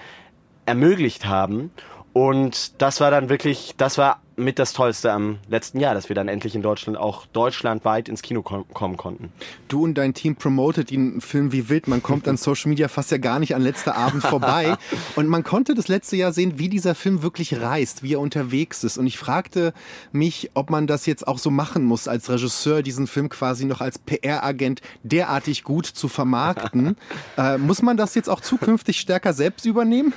[0.66, 1.72] ermöglicht haben.
[2.20, 6.18] Und das war dann wirklich, das war mit das Tollste am letzten Jahr, dass wir
[6.18, 9.32] dann endlich in Deutschland auch deutschlandweit ins Kino kom kommen konnten.
[9.70, 11.88] Du und dein Team promotet den Film wie wild.
[11.88, 14.76] Man kommt an Social Media fast ja gar nicht an letzter Abend vorbei.
[15.16, 18.84] und man konnte das letzte Jahr sehen, wie dieser Film wirklich reist, wie er unterwegs
[18.84, 18.98] ist.
[18.98, 19.74] Und ich fragte
[20.12, 23.80] mich, ob man das jetzt auch so machen muss, als Regisseur diesen Film quasi noch
[23.80, 26.98] als PR-Agent derartig gut zu vermarkten.
[27.38, 30.14] äh, muss man das jetzt auch zukünftig stärker selbst übernehmen?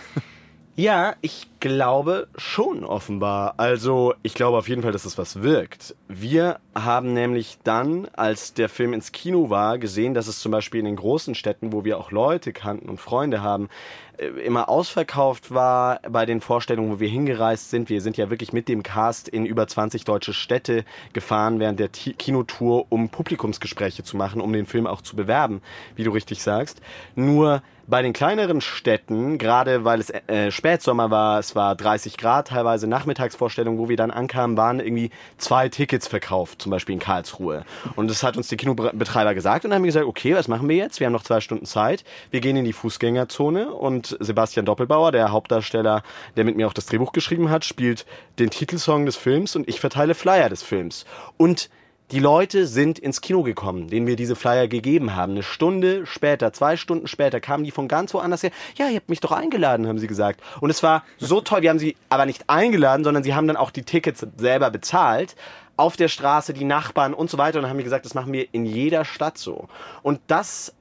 [0.74, 3.54] Ja, ich glaube schon offenbar.
[3.58, 5.94] Also ich glaube auf jeden Fall, dass es was wirkt.
[6.08, 10.80] Wir haben nämlich dann, als der Film ins Kino war, gesehen, dass es zum Beispiel
[10.80, 13.68] in den großen Städten, wo wir auch Leute kannten und Freunde haben,
[14.16, 17.90] äh, immer ausverkauft war bei den Vorstellungen, wo wir hingereist sind.
[17.90, 21.88] Wir sind ja wirklich mit dem Cast in über 20 deutsche Städte gefahren während der
[21.88, 25.60] Kinotour, um Publikumsgespräche zu machen, um den Film auch zu bewerben,
[25.96, 26.80] wie du richtig sagst.
[27.14, 32.48] Nur bei den kleineren Städten, gerade weil es äh, Spätsommer war, es war 30 Grad,
[32.48, 37.66] teilweise Nachmittagsvorstellungen, wo wir dann ankamen, waren irgendwie zwei Tickets verkauft, zum Beispiel in Karlsruhe.
[37.94, 41.00] Und das hat uns der Kinobetreiber gesagt und haben gesagt, okay, was machen wir jetzt?
[41.00, 42.02] Wir haben noch zwei Stunden Zeit.
[42.30, 46.02] Wir gehen in die Fußgängerzone und Sebastian Doppelbauer, der Hauptdarsteller,
[46.34, 48.06] der mit mir auch das Drehbuch geschrieben hat, spielt
[48.38, 51.04] den Titelsong des Films und ich verteile Flyer des Films.
[51.36, 51.68] Und
[52.12, 55.32] die Leute sind ins Kino gekommen, denen wir diese Flyer gegeben haben.
[55.32, 58.50] Eine Stunde später, zwei Stunden später kamen die von ganz woanders her.
[58.76, 60.42] Ja, ihr habt mich doch eingeladen, haben sie gesagt.
[60.60, 61.62] Und es war so toll.
[61.62, 65.36] Wir haben sie aber nicht eingeladen, sondern sie haben dann auch die Tickets selber bezahlt
[65.78, 68.46] auf der Straße, die Nachbarn und so weiter und haben mir gesagt, das machen wir
[68.52, 69.68] in jeder Stadt so.
[70.02, 70.74] Und das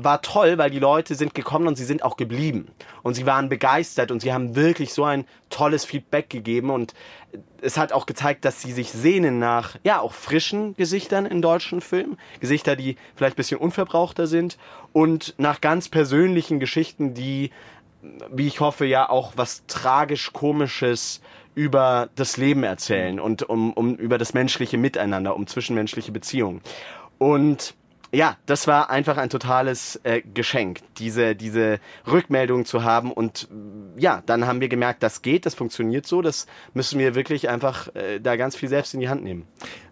[0.00, 2.68] war toll, weil die Leute sind gekommen und sie sind auch geblieben.
[3.02, 6.94] Und sie waren begeistert und sie haben wirklich so ein tolles Feedback gegeben und
[7.60, 11.80] es hat auch gezeigt, dass sie sich sehnen nach, ja, auch frischen Gesichtern in deutschen
[11.80, 12.16] Filmen.
[12.38, 14.56] Gesichter, die vielleicht ein bisschen unverbrauchter sind
[14.92, 17.50] und nach ganz persönlichen Geschichten, die,
[18.30, 21.20] wie ich hoffe, ja auch was tragisch-komisches
[21.56, 26.60] über das Leben erzählen und um, um über das menschliche Miteinander, um zwischenmenschliche Beziehungen.
[27.18, 27.74] Und
[28.12, 33.12] ja, das war einfach ein totales äh, Geschenk, diese, diese Rückmeldung zu haben.
[33.12, 33.48] Und
[33.96, 37.94] ja, dann haben wir gemerkt, das geht, das funktioniert so, das müssen wir wirklich einfach
[37.94, 39.46] äh, da ganz viel selbst in die Hand nehmen.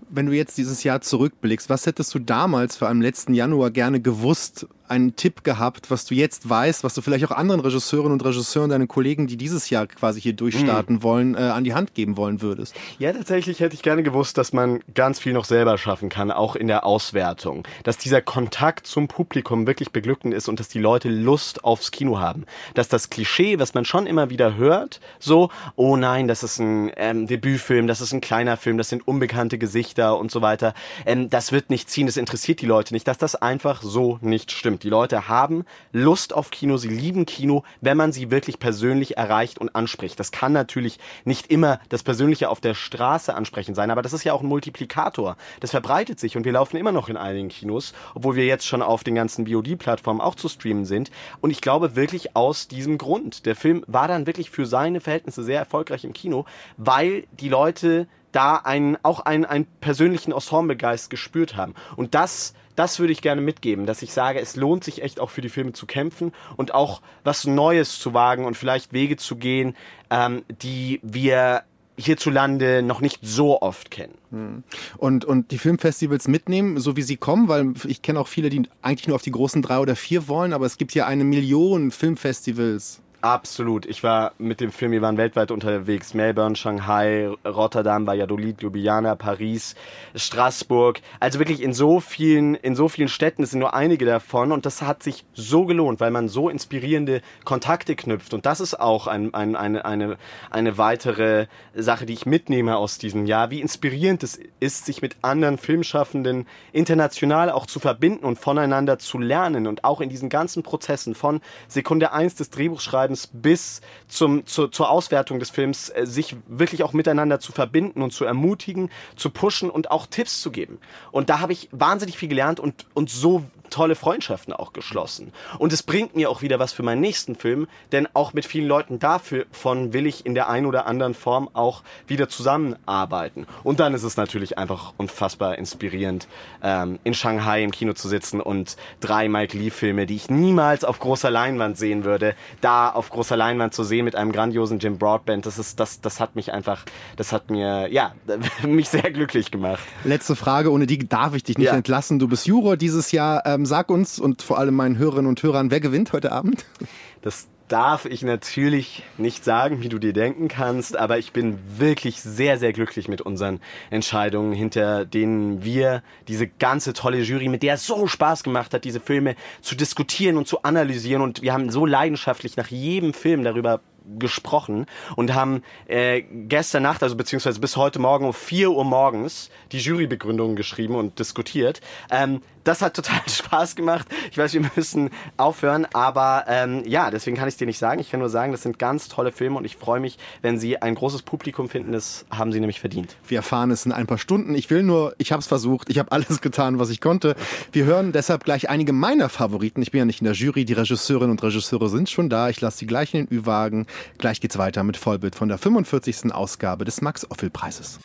[0.09, 4.01] Wenn du jetzt dieses Jahr zurückblickst, was hättest du damals vor allem letzten Januar gerne
[4.01, 8.25] gewusst, einen Tipp gehabt, was du jetzt weißt, was du vielleicht auch anderen Regisseurinnen und
[8.25, 11.03] Regisseuren, deinen Kollegen, die dieses Jahr quasi hier durchstarten mhm.
[11.03, 12.75] wollen, äh, an die Hand geben wollen würdest?
[12.99, 16.57] Ja, tatsächlich hätte ich gerne gewusst, dass man ganz viel noch selber schaffen kann, auch
[16.57, 17.67] in der Auswertung.
[17.83, 22.19] Dass dieser Kontakt zum Publikum wirklich beglückend ist und dass die Leute Lust aufs Kino
[22.19, 22.45] haben.
[22.75, 26.93] Dass das Klischee, was man schon immer wieder hört, so, oh nein, das ist ein
[26.97, 31.31] ähm, Debütfilm, das ist ein kleiner Film, das sind unbekannte Gesichter und so weiter, ähm,
[31.31, 34.76] das wird nicht ziehen, das interessiert die Leute nicht, dass das einfach so nicht stimmt
[34.77, 34.83] stimmt.
[34.85, 39.59] Die Leute haben Lust auf Kino, sie lieben Kino, wenn man sie wirklich persönlich erreicht
[39.59, 40.19] und anspricht.
[40.21, 44.25] Das kann natürlich nicht immer das Persönliche auf der Straße ansprechen sein, aber das ist
[44.25, 45.37] ja auch ein Multiplikator.
[45.61, 48.83] Das verbreitet sich und wir laufen immer noch in einigen Kinos, obwohl wir jetzt schon
[48.83, 51.11] auf den ganzen VOD-Plattformen auch zu streamen sind.
[51.41, 53.47] Und ich glaube wirklich aus diesem Grund.
[53.47, 56.45] Der Film war dann wirklich für seine Verhältnisse sehr erfolgreich im Kino,
[56.77, 61.75] weil die Leute da einen, auch einen, einen persönlichen Ensemblegeist gespürt haben.
[61.97, 65.31] Und das das würde ich gerne mitgeben, dass ich sage, es lohnt sich echt auch
[65.31, 69.37] für die Filme zu kämpfen und auch was Neues zu wagen und vielleicht Wege zu
[69.37, 69.75] gehen,
[70.11, 71.65] ähm, die wir
[71.99, 74.15] hierzulande noch nicht so oft kennen.
[74.31, 74.63] Hm.
[74.99, 78.69] Und, und die Filmfestivals mitnehmen, so wie sie kommen, weil ich kenne auch viele, die
[78.83, 81.91] eigentlich nur auf die großen drei oder vier wollen, aber es gibt ja eine Million
[81.91, 83.87] Filmfestivals Absolut.
[83.87, 86.15] Ich war mit dem Film, wir waren weltweit unterwegs.
[86.15, 89.75] Melbourne, Shanghai, Rotterdam, Valladolid, Ljubljana, Paris,
[90.15, 91.01] Straßburg.
[91.19, 93.43] Also wirklich in so vielen, in so vielen Städten.
[93.43, 94.53] Es sind nur einige davon.
[94.53, 98.33] Und das hat sich so gelohnt, weil man so inspirierende Kontakte knüpft.
[98.33, 100.19] Und das ist auch ein, ein, eine, eine,
[100.51, 103.51] eine weitere Sache, die ich mitnehme aus diesem Jahr.
[103.51, 109.19] Wie inspirierend es ist, sich mit anderen Filmschaffenden international auch zu verbinden und voneinander zu
[109.19, 109.67] lernen.
[109.67, 114.69] Und auch in diesen ganzen Prozessen von Sekunde eins des Drehbuchschreibens Films bis zum, zu,
[114.69, 119.31] zur Auswertung des Films äh, sich wirklich auch miteinander zu verbinden und zu ermutigen, zu
[119.31, 120.79] pushen und auch Tipps zu geben.
[121.13, 125.33] Und da habe ich wahnsinnig viel gelernt und, und so tolle Freundschaften auch geschlossen.
[125.59, 128.67] Und es bringt mir auch wieder was für meinen nächsten Film, denn auch mit vielen
[128.67, 133.47] Leuten davon will ich in der einen oder anderen Form auch wieder zusammenarbeiten.
[133.63, 136.29] Und dann ist es natürlich einfach unfassbar inspirierend,
[136.63, 140.99] ähm, in Shanghai im Kino zu sitzen und drei Mike Lee-Filme, die ich niemals auf
[140.99, 145.47] großer Leinwand sehen würde, da auf großer Leinwand zu sehen mit einem grandiosen Jim Broadband,
[145.47, 146.85] das ist, das, das hat mich einfach,
[147.17, 148.15] das hat mir, ja,
[148.67, 149.83] mich sehr glücklich gemacht.
[150.05, 151.75] Letzte Frage, ohne die darf ich dich nicht ja.
[151.75, 152.19] entlassen.
[152.19, 153.45] Du bist Juror dieses Jahr.
[153.47, 156.65] Äh, ähm, sag uns und vor allem meinen Hörerinnen und Hörern, wer gewinnt heute Abend?
[157.23, 162.21] Das darf ich natürlich nicht sagen, wie du dir denken kannst, aber ich bin wirklich
[162.21, 163.59] sehr, sehr glücklich mit unseren
[163.91, 168.85] Entscheidungen, hinter denen wir diese ganze tolle Jury, mit der es so Spaß gemacht hat,
[168.85, 173.43] diese Filme zu diskutieren und zu analysieren und wir haben so leidenschaftlich nach jedem Film
[173.43, 173.81] darüber
[174.19, 179.51] gesprochen und haben äh, gestern Nacht, also beziehungsweise bis heute Morgen um 4 Uhr morgens
[179.73, 181.81] die Jurybegründungen geschrieben und diskutiert.
[182.11, 184.07] Ähm, das hat total Spaß gemacht.
[184.31, 188.01] Ich weiß, wir müssen aufhören, aber ähm, ja, deswegen kann ich es dir nicht sagen.
[188.01, 190.83] Ich kann nur sagen, das sind ganz tolle Filme und ich freue mich, wenn sie
[190.83, 191.93] ein großes Publikum finden.
[191.93, 193.17] Das haben sie nämlich verdient.
[193.27, 194.55] Wir erfahren es in ein paar Stunden.
[194.55, 197.37] Ich will nur, ich habe es versucht, ich habe alles getan, was ich konnte.
[197.73, 199.83] Wir hören deshalb gleich einige meiner Favoriten.
[199.83, 202.49] Ich bin ja nicht in der Jury, die Regisseurinnen und Regisseure sind schon da.
[202.49, 203.87] Ich lasse die gleich in den Ü-Wagen.
[204.19, 206.33] Gleich geht's weiter mit Vollbild von der 45.
[206.33, 208.01] Ausgabe des Max-Ophel-Preises.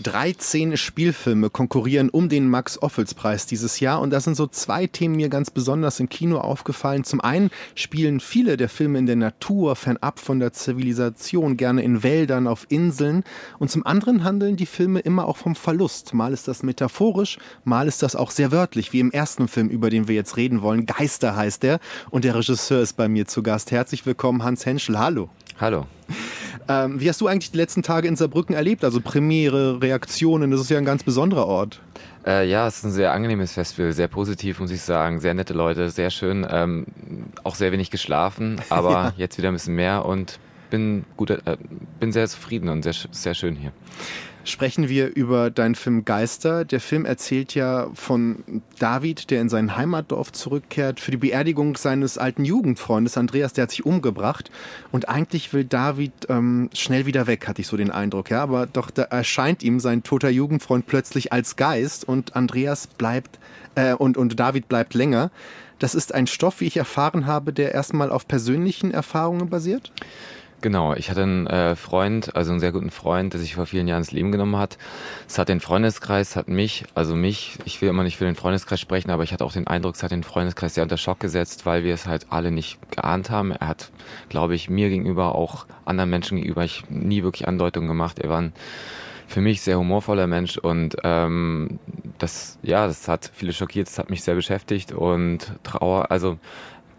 [0.00, 5.28] 13 Spielfilme konkurrieren um den Max-Ophüls-Preis dieses Jahr und da sind so zwei Themen mir
[5.28, 7.04] ganz besonders im Kino aufgefallen.
[7.04, 12.02] Zum einen spielen viele der Filme in der Natur, fernab von der Zivilisation, gerne in
[12.02, 13.22] Wäldern, auf Inseln
[13.58, 16.14] und zum anderen handeln die Filme immer auch vom Verlust.
[16.14, 19.90] Mal ist das metaphorisch, mal ist das auch sehr wörtlich, wie im ersten Film, über
[19.90, 20.86] den wir jetzt reden wollen.
[20.86, 23.70] Geister heißt er und der Regisseur ist bei mir zu Gast.
[23.70, 24.98] Herzlich willkommen, Hans Henschel.
[24.98, 25.28] Hallo.
[25.60, 25.86] Hallo.
[26.68, 28.84] Ähm, wie hast du eigentlich die letzten Tage in Saarbrücken erlebt?
[28.84, 31.80] Also Premiere, Reaktionen, das ist ja ein ganz besonderer Ort.
[32.26, 35.20] Äh, ja, es ist ein sehr angenehmes Festival, sehr positiv, muss ich sagen.
[35.20, 36.46] Sehr nette Leute, sehr schön.
[36.48, 36.86] Ähm,
[37.42, 39.12] auch sehr wenig geschlafen, aber ja.
[39.16, 40.38] jetzt wieder ein bisschen mehr und
[40.70, 41.56] bin gut, äh,
[42.00, 43.72] bin sehr zufrieden und sehr, sehr schön hier
[44.44, 46.64] sprechen wir über deinen Film Geister.
[46.64, 52.18] Der Film erzählt ja von David, der in sein Heimatdorf zurückkehrt für die Beerdigung seines
[52.18, 54.50] alten Jugendfreundes Andreas, der hat sich umgebracht.
[54.90, 58.30] Und eigentlich will David ähm, schnell wieder weg, hatte ich so den Eindruck.
[58.30, 63.38] Ja, aber doch da erscheint ihm sein toter Jugendfreund plötzlich als Geist und Andreas bleibt
[63.74, 65.30] äh, und, und David bleibt länger.
[65.78, 69.90] Das ist ein Stoff, wie ich erfahren habe, der erstmal auf persönlichen Erfahrungen basiert?
[70.62, 73.88] Genau, ich hatte einen äh, Freund, also einen sehr guten Freund, der sich vor vielen
[73.88, 74.78] Jahren das Leben genommen hat.
[75.26, 78.78] Es hat den Freundeskreis, hat mich, also mich, ich will immer nicht für den Freundeskreis
[78.78, 81.66] sprechen, aber ich hatte auch den Eindruck, es hat den Freundeskreis sehr unter Schock gesetzt,
[81.66, 83.50] weil wir es halt alle nicht geahnt haben.
[83.50, 83.90] Er hat,
[84.28, 88.20] glaube ich, mir gegenüber, auch anderen Menschen gegenüber, ich nie wirklich Andeutungen gemacht.
[88.20, 88.52] Er war ein
[89.26, 91.78] für mich sehr humorvoller Mensch und ähm,
[92.18, 96.38] das, ja, das hat viele schockiert, das hat mich sehr beschäftigt und Trauer, also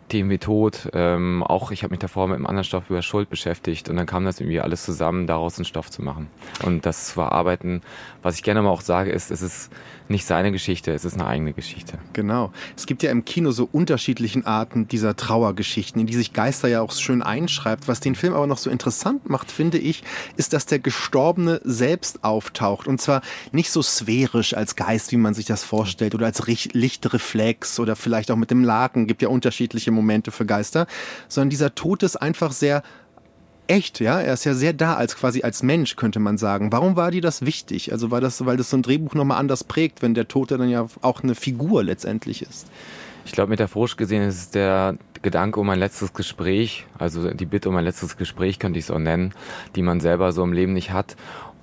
[0.09, 3.29] Themen wie Tod, ähm, auch ich habe mich davor mit einem anderen Stoff über Schuld
[3.29, 6.27] beschäftigt und dann kam das irgendwie alles zusammen, daraus einen Stoff zu machen.
[6.63, 7.81] Und das zu verarbeiten,
[8.21, 9.71] was ich gerne mal auch sage, ist, es ist
[10.13, 11.97] nicht seine Geschichte, es ist eine eigene Geschichte.
[12.13, 12.53] Genau.
[12.77, 16.81] Es gibt ja im Kino so unterschiedlichen Arten dieser Trauergeschichten, in die sich Geister ja
[16.81, 17.87] auch schön einschreibt.
[17.87, 20.03] Was den Film aber noch so interessant macht, finde ich,
[20.37, 22.87] ist, dass der Gestorbene selbst auftaucht.
[22.87, 23.21] Und zwar
[23.51, 28.31] nicht so sphärisch als Geist, wie man sich das vorstellt, oder als Lichtreflex oder vielleicht
[28.31, 29.07] auch mit dem Laken.
[29.07, 30.87] Gibt ja unterschiedliche Momente für Geister,
[31.27, 32.83] sondern dieser Tod ist einfach sehr
[33.67, 34.19] echt, ja.
[34.19, 36.71] Er ist ja sehr da als quasi als Mensch, könnte man sagen.
[36.71, 37.91] Warum war dir das wichtig?
[37.91, 40.69] Also war das, weil das so ein Drehbuch nochmal anders prägt, wenn der Tote dann
[40.69, 42.67] ja auch eine Figur letztendlich ist?
[43.25, 47.69] Ich glaube, metaphorisch gesehen ist es der Gedanke um ein letztes Gespräch, also die Bitte
[47.69, 49.33] um ein letztes Gespräch, könnte ich es auch nennen,
[49.75, 51.15] die man selber so im Leben nicht hat.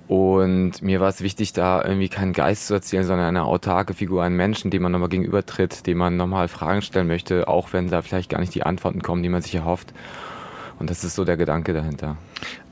[0.07, 4.23] Und mir war es wichtig, da irgendwie keinen Geist zu erzählen, sondern eine autarke Figur,
[4.23, 8.01] einen Menschen, dem man nochmal gegenübertritt, dem man nochmal Fragen stellen möchte, auch wenn da
[8.01, 9.93] vielleicht gar nicht die Antworten kommen, die man sich erhofft.
[10.81, 12.17] Und das ist so der Gedanke dahinter.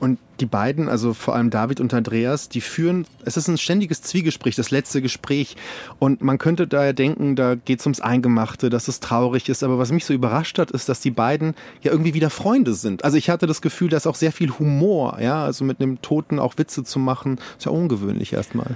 [0.00, 4.02] Und die beiden, also vor allem David und Andreas, die führen, es ist ein ständiges
[4.02, 5.56] Zwiegespräch, das letzte Gespräch.
[6.00, 9.62] Und man könnte daher denken, da geht es ums Eingemachte, dass es traurig ist.
[9.62, 13.04] Aber was mich so überrascht hat, ist, dass die beiden ja irgendwie wieder Freunde sind.
[13.04, 16.40] Also ich hatte das Gefühl, dass auch sehr viel Humor, ja, also mit einem Toten
[16.40, 18.74] auch Witze zu machen, ist ja ungewöhnlich erstmal.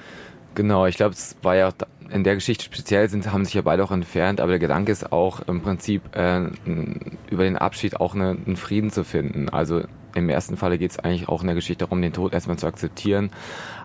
[0.55, 1.73] Genau, ich glaube, es war ja
[2.11, 5.11] in der Geschichte speziell sind, haben sich ja beide auch entfernt, aber der Gedanke ist
[5.12, 6.43] auch im Prinzip äh,
[7.31, 9.49] über den Abschied auch eine, einen Frieden zu finden.
[9.49, 9.83] Also
[10.14, 12.67] im ersten Falle geht es eigentlich auch in der Geschichte darum, den Tod erstmal zu
[12.67, 13.31] akzeptieren.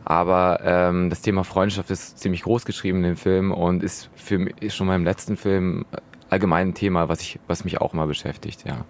[0.05, 4.37] Aber ähm, das Thema Freundschaft ist ziemlich groß geschrieben in dem Film und ist für
[4.37, 5.85] mich schon mal im letzten Film
[6.29, 8.85] allgemein ein Thema, was ich, was mich auch mal beschäftigt, ja.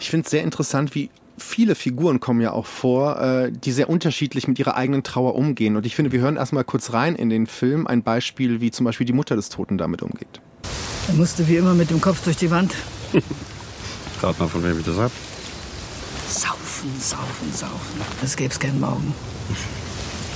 [0.00, 1.10] Ich finde es sehr interessant, wie
[1.42, 5.76] viele Figuren kommen ja auch vor, äh, die sehr unterschiedlich mit ihrer eigenen Trauer umgehen.
[5.76, 8.84] Und ich finde, wir hören erstmal kurz rein in den Film ein Beispiel, wie zum
[8.84, 10.40] Beispiel die Mutter des Toten damit umgeht.
[11.08, 12.74] Er musste wie immer mit dem Kopf durch die Wand.
[14.22, 15.10] Rat mal, von wem ich das hab.
[16.28, 18.00] Saufen, saufen, saufen.
[18.22, 19.12] Es gäbe keinen Morgen.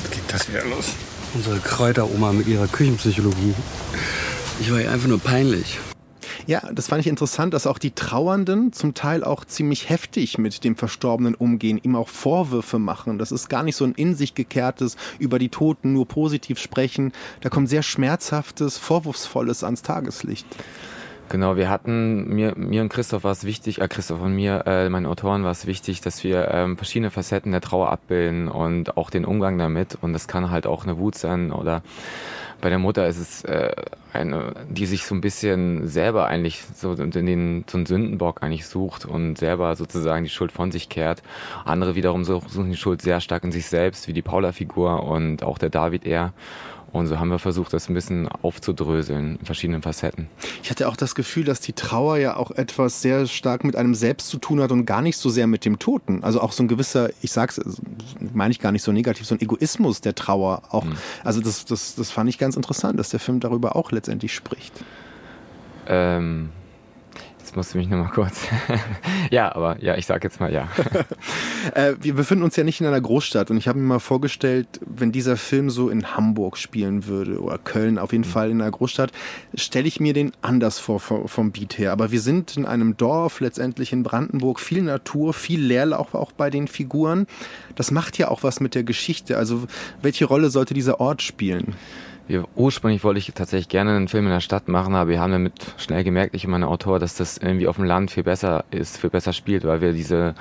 [0.03, 0.95] Was geht das wieder los?
[1.35, 3.55] Unsere Kräuteroma mit ihrer Küchenpsychologie.
[4.61, 5.79] Ich war ihr einfach nur peinlich.
[6.47, 10.63] Ja, das fand ich interessant, dass auch die Trauernden zum Teil auch ziemlich heftig mit
[10.63, 13.19] dem Verstorbenen umgehen, ihm auch Vorwürfe machen.
[13.19, 17.13] Das ist gar nicht so ein in sich gekehrtes, über die Toten nur positiv sprechen.
[17.41, 20.47] Da kommt sehr schmerzhaftes, vorwurfsvolles ans Tageslicht.
[21.31, 24.91] Genau, wir hatten, mir, mir und Christoph war es wichtig, äh, Christoph und mir, äh,
[24.91, 29.09] meinen Autoren war es wichtig, dass wir ähm, verschiedene Facetten der Trauer abbilden und auch
[29.09, 29.97] den Umgang damit.
[30.01, 31.83] Und das kann halt auch eine Wut sein oder
[32.65, 33.77] bei der Mutter ist es äh,
[34.15, 38.67] eine, die sich so ein bisschen selber eigentlich so in den so einen Sündenbock eigentlich
[38.67, 41.23] sucht und selber sozusagen die Schuld von sich kehrt.
[41.67, 45.59] Andere wiederum suchen die Schuld sehr stark in sich selbst, wie die Paula-Figur und auch
[45.59, 46.33] der David eher.
[46.95, 50.29] Und so haben wir versucht, das ein bisschen aufzudröseln in verschiedenen Facetten.
[50.63, 53.97] Ich hatte auch das Gefühl, dass die Trauer ja auch etwas sehr stark mit einem
[53.97, 56.23] selbst zu tun hat und gar nicht so sehr mit dem Toten.
[56.23, 57.61] Also auch so ein gewisser, ich sag's,
[58.33, 60.85] meine ich gar nicht so negativ, so ein Egoismus der Trauer auch.
[60.85, 60.95] Mhm.
[61.25, 64.73] Also das, das, das fand ich ganz interessant, dass der Film darüber auch letztendlich spricht.
[65.89, 66.51] Ähm,
[67.55, 68.49] Jetzt musst du mich nochmal kurz.
[69.31, 70.69] ja, aber ja, ich sag jetzt mal ja.
[71.75, 74.67] äh, wir befinden uns ja nicht in einer Großstadt und ich habe mir mal vorgestellt,
[74.85, 78.33] wenn dieser Film so in Hamburg spielen würde oder Köln, auf jeden mhm.
[78.33, 79.13] Fall in einer Großstadt,
[79.55, 81.93] stelle ich mir den anders vor vom Beat her.
[81.93, 86.51] Aber wir sind in einem Dorf, letztendlich in Brandenburg, viel Natur, viel Leerlauf auch bei
[86.51, 87.29] den Figuren.
[87.77, 89.39] Das macht ja auch was mit der Geschichte.
[89.39, 89.69] Also
[90.03, 91.77] welche Rolle sollte dieser Ort spielen?
[92.27, 95.33] Wir, ursprünglich wollte ich tatsächlich gerne einen Film in der Stadt machen, aber wir haben
[95.33, 98.65] damit schnell gemerkt, ich und mein Autor, dass das irgendwie auf dem Land viel besser
[98.71, 100.35] ist, viel besser spielt, weil wir diese,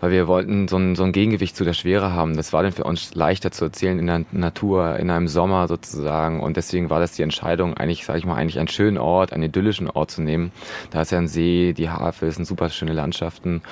[0.00, 2.36] weil wir wollten so ein, so ein Gegengewicht zu der Schwere haben.
[2.36, 6.40] Das war dann für uns leichter zu erzählen in der Natur, in einem Sommer sozusagen.
[6.40, 9.44] Und deswegen war das die Entscheidung, eigentlich, sage ich mal, eigentlich einen schönen Ort, einen
[9.44, 10.52] idyllischen Ort zu nehmen.
[10.90, 13.62] Da ist ja ein See, die Havel, es sind super schöne Landschaften.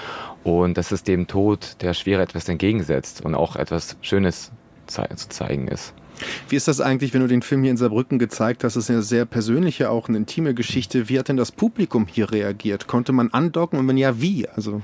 [0.43, 4.51] Und dass es dem Tod der Schwere etwas entgegensetzt und auch etwas Schönes
[4.87, 5.95] zu zeigen ist.
[6.49, 8.77] Wie ist das eigentlich, wenn du den Film hier in Saarbrücken gezeigt hast?
[8.77, 11.09] Das ist eine sehr persönliche, auch eine intime Geschichte.
[11.09, 12.87] Wie hat denn das Publikum hier reagiert?
[12.87, 14.49] Konnte man andocken und wenn ja, wie?
[14.49, 14.83] Also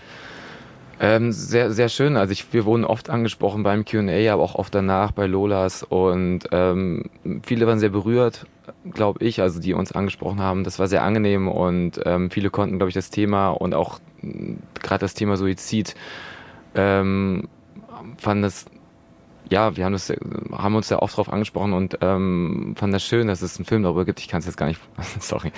[1.03, 2.19] ähm, sehr, sehr schön.
[2.19, 6.41] Also ich, wir wurden oft angesprochen beim Q&A, aber auch oft danach bei Lolas und
[6.53, 7.05] ähm,
[7.43, 8.45] viele waren sehr berührt,
[8.93, 10.63] glaube ich, also die uns angesprochen haben.
[10.63, 13.99] Das war sehr angenehm und ähm, viele konnten, glaube ich, das Thema und auch
[14.83, 15.95] gerade das Thema Suizid
[16.75, 17.49] ähm,
[18.19, 18.67] fanden das
[19.51, 20.13] ja, wir haben, das,
[20.53, 23.83] haben uns ja oft drauf angesprochen und ähm, fanden das schön, dass es einen Film
[23.83, 24.21] darüber gibt.
[24.21, 24.81] Ich kann es jetzt gar nicht.
[25.21, 25.53] Sorry.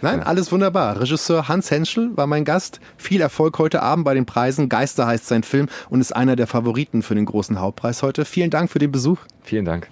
[0.00, 1.00] Nein, alles wunderbar.
[1.00, 2.80] Regisseur Hans Henschel war mein Gast.
[2.96, 4.68] Viel Erfolg heute Abend bei den Preisen.
[4.68, 8.24] Geister heißt sein Film und ist einer der Favoriten für den großen Hauptpreis heute.
[8.24, 9.18] Vielen Dank für den Besuch.
[9.42, 9.88] Vielen Dank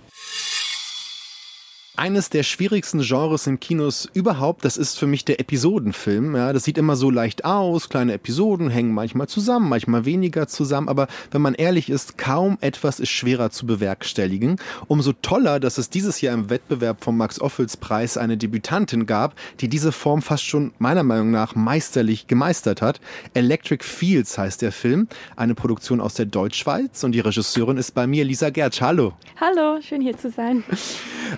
[1.96, 4.64] eines der schwierigsten Genres in Kinos überhaupt.
[4.64, 6.36] Das ist für mich der Episodenfilm.
[6.36, 7.88] Ja, das sieht immer so leicht aus.
[7.88, 10.88] Kleine Episoden hängen manchmal zusammen, manchmal weniger zusammen.
[10.88, 14.56] Aber wenn man ehrlich ist, kaum etwas ist schwerer zu bewerkstelligen.
[14.86, 19.92] Umso toller, dass es dieses Jahr im Wettbewerb vom Max-Ophüls-Preis eine Debütantin gab, die diese
[19.92, 23.00] Form fast schon meiner Meinung nach meisterlich gemeistert hat.
[23.34, 25.08] Electric Fields heißt der Film.
[25.36, 27.04] Eine Produktion aus der Deutschschweiz.
[27.04, 28.80] Und die Regisseurin ist bei mir Lisa Gertsch.
[28.80, 29.14] Hallo.
[29.40, 30.62] Hallo, schön hier zu sein.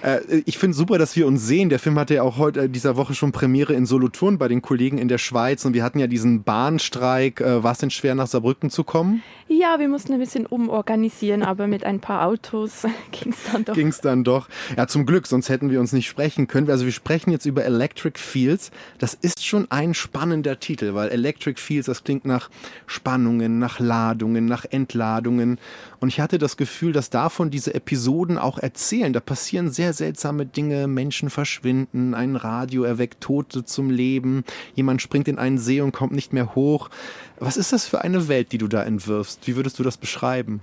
[0.03, 1.69] Äh, ich finde super, dass wir uns sehen.
[1.69, 4.63] Der Film hatte ja auch heute äh, dieser Woche schon Premiere in Solothurn bei den
[4.63, 7.43] Kollegen in der Schweiz und wir hatten ja diesen Bahnstreik.
[7.43, 9.23] Äh, war es denn schwer, nach Saarbrücken zu kommen?
[9.49, 13.75] Ja, wir mussten ein bisschen umorganisieren, aber mit ein paar Autos ging es dann doch.
[13.75, 14.49] Ging es dann doch.
[14.75, 16.71] Ja, zum Glück, sonst hätten wir uns nicht sprechen können.
[16.71, 18.71] Also wir sprechen jetzt über Electric Fields.
[18.99, 22.49] Das ist schon ein spannender Titel, weil Electric Fields, das klingt nach
[22.87, 25.59] Spannungen, nach Ladungen, nach Entladungen.
[26.01, 29.13] Und ich hatte das Gefühl, dass davon diese Episoden auch erzählen.
[29.13, 35.03] Da passieren sehr seltsame seltsame Dinge, Menschen verschwinden, ein Radio erweckt Tote zum Leben, jemand
[35.03, 36.91] springt in einen See und kommt nicht mehr hoch.
[37.39, 39.47] Was ist das für eine Welt, die du da entwirfst?
[39.47, 40.61] Wie würdest du das beschreiben?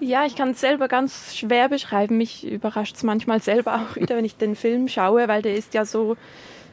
[0.00, 2.16] Ja, ich kann es selber ganz schwer beschreiben.
[2.16, 5.74] Mich überrascht es manchmal selber auch wieder, wenn ich den Film schaue, weil der ist
[5.74, 6.16] ja so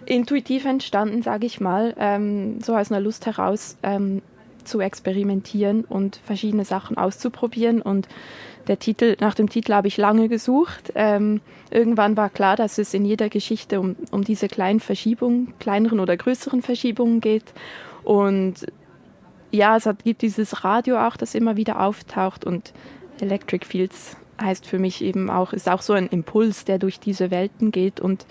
[0.06, 4.22] intuitiv entstanden, sage ich mal, ähm, so aus einer Lust heraus ähm,
[4.64, 7.82] zu experimentieren und verschiedene Sachen auszuprobieren.
[7.82, 8.08] Und
[8.68, 10.92] der Titel, nach dem Titel habe ich lange gesucht.
[10.96, 11.42] Ähm,
[11.72, 16.18] irgendwann war klar, dass es in jeder Geschichte um, um diese kleinen Verschiebungen, kleineren oder
[16.18, 17.46] größeren Verschiebungen geht.
[18.04, 18.68] Und
[19.52, 22.74] ja, es hat, gibt dieses Radio auch, das immer wieder auftaucht und
[23.20, 27.32] Electric Fields heißt für mich eben auch, ist auch so ein Impuls, der durch diese
[27.32, 28.26] Welten geht und,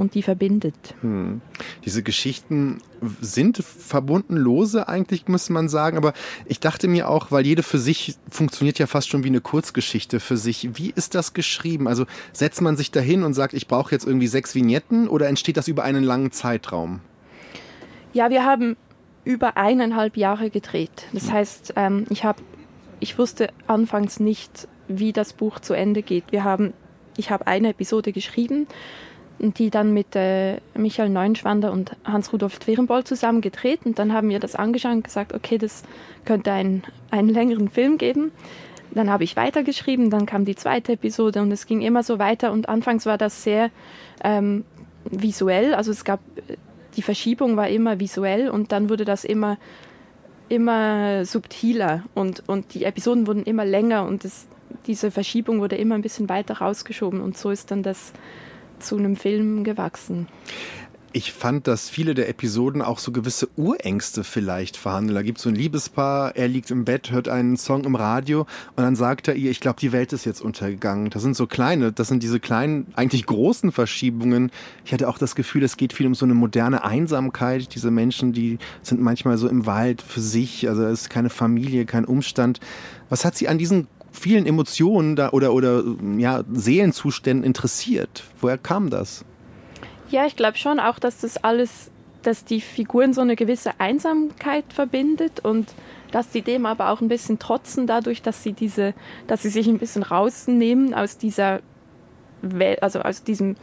[0.00, 0.74] und die verbindet.
[1.02, 1.40] Hm.
[1.84, 2.78] Diese Geschichten
[3.20, 5.96] sind verbunden lose eigentlich, muss man sagen.
[5.96, 6.14] Aber
[6.46, 10.18] ich dachte mir auch, weil jede für sich funktioniert ja fast schon wie eine Kurzgeschichte
[10.18, 10.70] für sich.
[10.74, 11.86] Wie ist das geschrieben?
[11.86, 15.56] Also setzt man sich dahin und sagt, ich brauche jetzt irgendwie sechs Vignetten oder entsteht
[15.56, 17.00] das über einen langen Zeitraum?
[18.12, 18.76] Ja, wir haben
[19.24, 21.06] über eineinhalb Jahre gedreht.
[21.12, 21.32] Das hm.
[21.32, 22.42] heißt, ähm, ich habe
[23.00, 26.24] ich wusste anfangs nicht, wie das Buch zu Ende geht.
[26.30, 26.72] Wir haben,
[27.16, 28.66] ich habe eine Episode geschrieben,
[29.40, 33.80] die dann mit äh, Michael Neuenschwander und Hans-Rudolf Twerenboll zusammen gedreht.
[33.84, 35.82] Und dann haben wir das angeschaut und gesagt, okay, das
[36.24, 38.32] könnte ein, einen längeren Film geben.
[38.92, 42.52] Dann habe ich weitergeschrieben, dann kam die zweite Episode und es ging immer so weiter.
[42.52, 43.70] Und anfangs war das sehr
[44.24, 44.64] ähm,
[45.04, 46.20] visuell, also es gab,
[46.96, 49.58] die Verschiebung war immer visuell und dann wurde das immer
[50.48, 54.48] immer subtiler und, und die Episoden wurden immer länger und das,
[54.88, 58.12] diese Verschiebung wurde immer ein bisschen weiter rausgeschoben und so ist dann das
[58.80, 60.26] zu einem Film gewachsen.
[61.12, 65.16] Ich fand, dass viele der Episoden auch so gewisse Urängste vielleicht verhandeln.
[65.16, 68.46] Da gibt es so ein Liebespaar, er liegt im Bett, hört einen Song im Radio
[68.76, 71.10] und dann sagt er ihr, ich glaube, die Welt ist jetzt untergegangen.
[71.10, 74.52] Das sind so kleine, das sind diese kleinen, eigentlich großen Verschiebungen.
[74.84, 77.74] Ich hatte auch das Gefühl, es geht viel um so eine moderne Einsamkeit.
[77.74, 81.86] Diese Menschen, die sind manchmal so im Wald für sich, also es ist keine Familie,
[81.86, 82.60] kein Umstand.
[83.08, 85.82] Was hat sie an diesen vielen Emotionen da oder, oder
[86.18, 88.24] ja, Seelenzuständen interessiert?
[88.40, 89.24] Woher kam das?
[90.10, 91.90] Ja, ich glaube schon auch, dass das alles,
[92.22, 95.72] dass die Figuren so eine gewisse Einsamkeit verbindet und
[96.10, 98.94] dass die dem aber auch ein bisschen trotzen dadurch, dass sie diese,
[99.26, 101.60] dass sie sich ein bisschen rausnehmen aus dieser
[102.42, 103.56] Welt, also aus diesem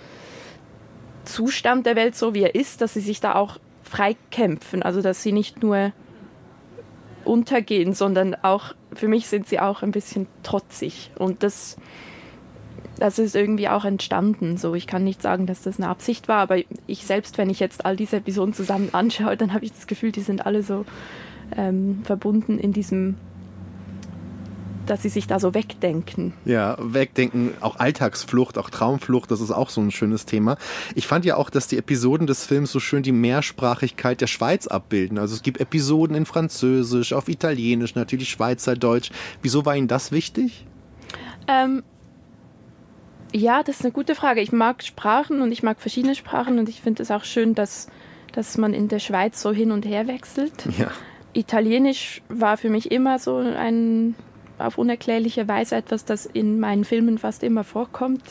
[1.26, 5.02] Zustand der Welt, so wie er ist, dass sie sich da auch frei kämpfen, also
[5.02, 5.91] dass sie nicht nur
[7.26, 11.78] untergehen, sondern auch, für mich sind sie auch ein bisschen trotzig und das
[13.00, 14.58] das ist irgendwie auch entstanden.
[14.58, 17.60] So, ich kann nicht sagen, dass das eine Absicht war, aber ich selbst, wenn ich
[17.60, 20.84] jetzt all diese Episoden zusammen anschaue, dann habe ich das Gefühl, die sind alle so
[21.56, 23.16] ähm, verbunden in diesem
[24.90, 26.34] dass sie sich da so wegdenken.
[26.46, 30.58] Ja, wegdenken, auch Alltagsflucht, auch Traumflucht, das ist auch so ein schönes Thema.
[30.96, 34.68] Ich fand ja auch, dass die Episoden des Films so schön die Mehrsprachigkeit der Schweiz
[34.68, 35.18] abbilden.
[35.18, 39.12] Also es gibt Episoden in Französisch, auf Italienisch, natürlich Schweizerdeutsch.
[39.42, 40.66] Wieso war Ihnen das wichtig?
[41.48, 41.84] Ähm,
[43.34, 44.42] ja, das ist eine gute Frage.
[44.42, 47.88] Ich mag Sprachen und ich mag verschiedene Sprachen und ich finde es auch schön, dass,
[48.34, 50.68] dass man in der Schweiz so hin und her wechselt.
[50.78, 50.92] Ja.
[51.34, 54.16] Italienisch war für mich immer so ein
[54.60, 58.24] auf unerklärliche Weise etwas, das in meinen Filmen fast immer vorkommt.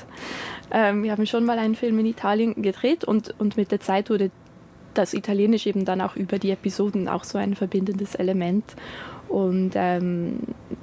[0.70, 4.10] Ähm, wir haben schon mal einen Film in Italien gedreht und, und mit der Zeit
[4.10, 4.30] wurde
[4.94, 8.64] das Italienisch eben dann auch über die Episoden auch so ein verbindendes Element.
[9.28, 10.38] Und ähm,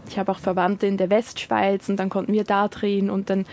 [0.08, 3.46] ich habe auch Verwandte in der Westschweiz und dann konnten wir da drehen und dann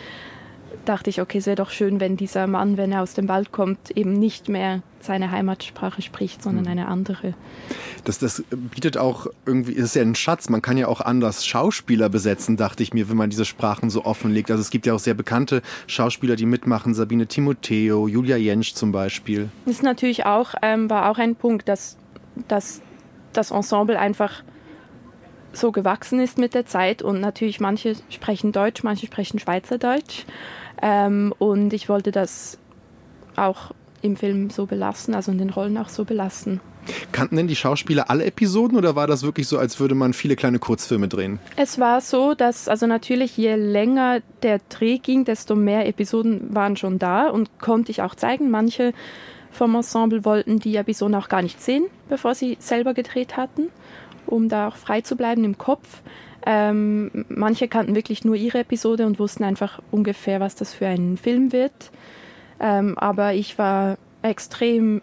[0.85, 3.53] dachte ich, okay, es wäre doch schön, wenn dieser Mann, wenn er aus dem Wald
[3.53, 6.71] kommt, eben nicht mehr seine Heimatsprache spricht, sondern mhm.
[6.71, 7.35] eine andere.
[8.05, 10.49] Das, das bietet auch irgendwie, ist ja ein Schatz.
[10.49, 14.05] Man kann ja auch anders Schauspieler besetzen, dachte ich mir, wenn man diese Sprachen so
[14.05, 14.51] offenlegt.
[14.51, 16.95] Also es gibt ja auch sehr bekannte Schauspieler, die mitmachen.
[16.95, 19.49] Sabine Timoteo, Julia Jentsch zum Beispiel.
[19.65, 21.97] Das ist natürlich auch, ähm, war auch ein Punkt, dass,
[22.49, 22.83] dass
[23.33, 24.43] das Ensemble einfach
[25.53, 30.25] so gewachsen ist mit der Zeit und natürlich manche sprechen Deutsch, manche sprechen Schweizerdeutsch.
[30.83, 32.59] Ähm, und ich wollte das
[33.37, 33.73] auch
[34.03, 36.61] im Film so belassen, also in den Rollen auch so belassen.
[37.13, 40.37] Kannten denn die Schauspieler alle Episoden oder war das wirklich so, als würde man viele
[40.37, 41.39] kleine Kurzfilme drehen?
[41.57, 46.77] Es war so, dass also natürlich je länger der Dreh ging, desto mehr Episoden waren
[46.77, 48.51] schon da und konnte ich auch zeigen.
[48.51, 48.95] Manche
[49.51, 53.69] vom Ensemble wollten die Episoden auch gar nicht sehen, bevor sie selber gedreht hatten,
[54.27, 56.01] um da auch frei zu bleiben im Kopf.
[56.47, 61.17] Ähm, manche kannten wirklich nur ihre Episode und wussten einfach ungefähr, was das für ein
[61.17, 61.91] Film wird.
[62.59, 65.03] Ähm, aber ich war extrem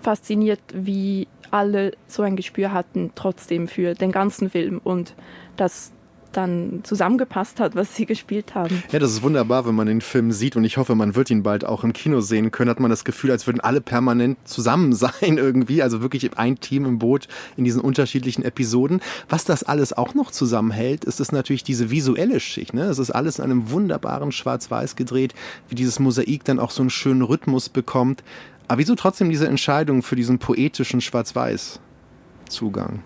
[0.00, 5.14] fasziniert, wie alle so ein Gespür hatten, trotzdem für den ganzen Film und
[5.56, 5.92] dass
[6.32, 8.82] dann zusammengepasst hat, was sie gespielt haben.
[8.90, 11.42] Ja, das ist wunderbar, wenn man den Film sieht und ich hoffe, man wird ihn
[11.42, 14.92] bald auch im Kino sehen können, hat man das Gefühl, als würden alle permanent zusammen
[14.94, 19.00] sein irgendwie, also wirklich ein Team im Boot in diesen unterschiedlichen Episoden.
[19.28, 22.74] Was das alles auch noch zusammenhält, ist es natürlich diese visuelle Schicht.
[22.74, 22.84] Ne?
[22.84, 25.34] Es ist alles in einem wunderbaren Schwarz-Weiß gedreht,
[25.68, 28.22] wie dieses Mosaik dann auch so einen schönen Rhythmus bekommt.
[28.68, 33.02] Aber wieso trotzdem diese Entscheidung für diesen poetischen Schwarz-Weiß-Zugang?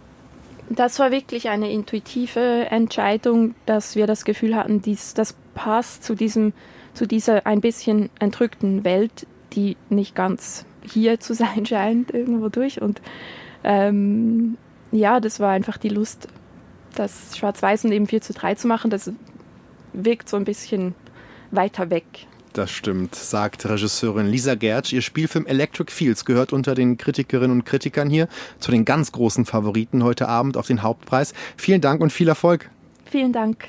[0.68, 6.14] Das war wirklich eine intuitive Entscheidung, dass wir das Gefühl hatten, dies, das passt zu,
[6.14, 6.52] diesem,
[6.92, 12.82] zu dieser ein bisschen entrückten Welt, die nicht ganz hier zu sein scheint irgendwo durch.
[12.82, 13.00] Und
[13.64, 14.56] ähm,
[14.92, 16.28] ja, das war einfach die Lust,
[16.94, 18.90] das Schwarz-Weiß und eben 4 zu 3 zu machen.
[18.90, 19.12] Das
[19.92, 20.94] wirkt so ein bisschen
[21.50, 22.26] weiter weg.
[22.56, 24.94] Das stimmt, sagt Regisseurin Lisa Gertsch.
[24.94, 28.28] Ihr Spielfilm Electric Fields gehört unter den Kritikerinnen und Kritikern hier
[28.60, 31.34] zu den ganz großen Favoriten heute Abend auf den Hauptpreis.
[31.58, 32.70] Vielen Dank und viel Erfolg.
[33.10, 33.68] Vielen Dank.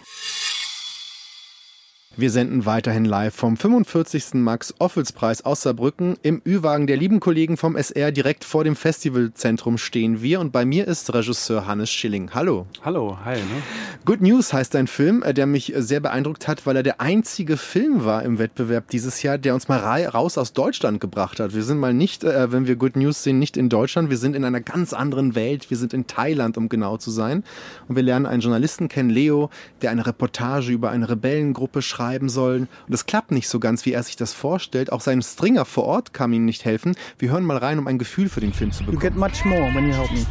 [2.19, 4.33] Wir senden weiterhin live vom 45.
[4.33, 6.17] Max-Offels-Preis aus Saarbrücken.
[6.23, 10.65] Im Ü-Wagen der lieben Kollegen vom SR direkt vor dem Festivalzentrum stehen wir und bei
[10.65, 12.31] mir ist Regisseur Hannes Schilling.
[12.33, 12.65] Hallo.
[12.83, 13.35] Hallo, hi.
[13.35, 13.61] Ne?
[14.03, 17.55] Good News heißt ein Film, äh, der mich sehr beeindruckt hat, weil er der einzige
[17.55, 21.53] Film war im Wettbewerb dieses Jahr, der uns mal raus aus Deutschland gebracht hat.
[21.53, 24.09] Wir sind mal nicht, äh, wenn wir Good News sehen, nicht in Deutschland.
[24.09, 25.69] Wir sind in einer ganz anderen Welt.
[25.69, 27.43] Wir sind in Thailand, um genau zu sein.
[27.87, 29.51] Und wir lernen einen Journalisten kennen, Leo,
[29.83, 32.67] der eine Reportage über eine Rebellengruppe schreibt schreiben sollen.
[32.87, 34.91] Und es klappt nicht so ganz, wie er sich das vorstellt.
[34.91, 36.95] Auch sein Stringer vor Ort kam ihm nicht helfen.
[37.19, 39.01] Wir hören mal rein, um ein Gefühl für den Film zu bekommen.
[39.01, 40.25] You get much more when you help me.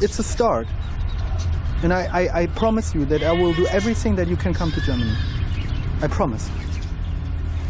[0.00, 0.66] It's a start.
[1.82, 4.72] And I, I, I promise you that I will do everything that you can come
[4.72, 5.12] to Germany.
[6.02, 6.48] I promise.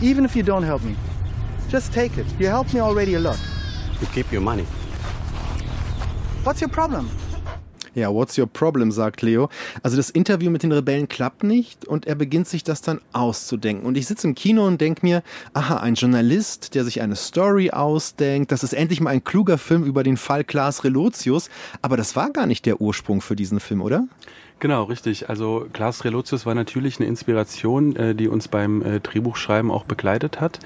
[0.01, 0.95] Even if you don't help me.
[1.69, 2.27] Just take it.
[2.39, 3.39] You helped me already a lot.
[4.01, 4.65] You keep your money.
[6.45, 7.11] What's your problem?
[7.99, 9.49] Ja, what's your problem, sagt Leo.
[9.83, 13.85] Also das Interview mit den Rebellen klappt nicht und er beginnt sich das dann auszudenken.
[13.85, 15.23] Und ich sitze im Kino und denke mir,
[15.53, 19.83] aha, ein Journalist, der sich eine Story ausdenkt, das ist endlich mal ein kluger Film
[19.83, 21.51] über den Fall Klaas Relotius.
[21.83, 24.07] Aber das war gar nicht der Ursprung für diesen Film, oder?
[24.61, 25.29] Genau, richtig.
[25.31, 30.41] Also Klaas Relotius war natürlich eine Inspiration, äh, die uns beim äh, Drehbuchschreiben auch begleitet
[30.41, 30.59] hat.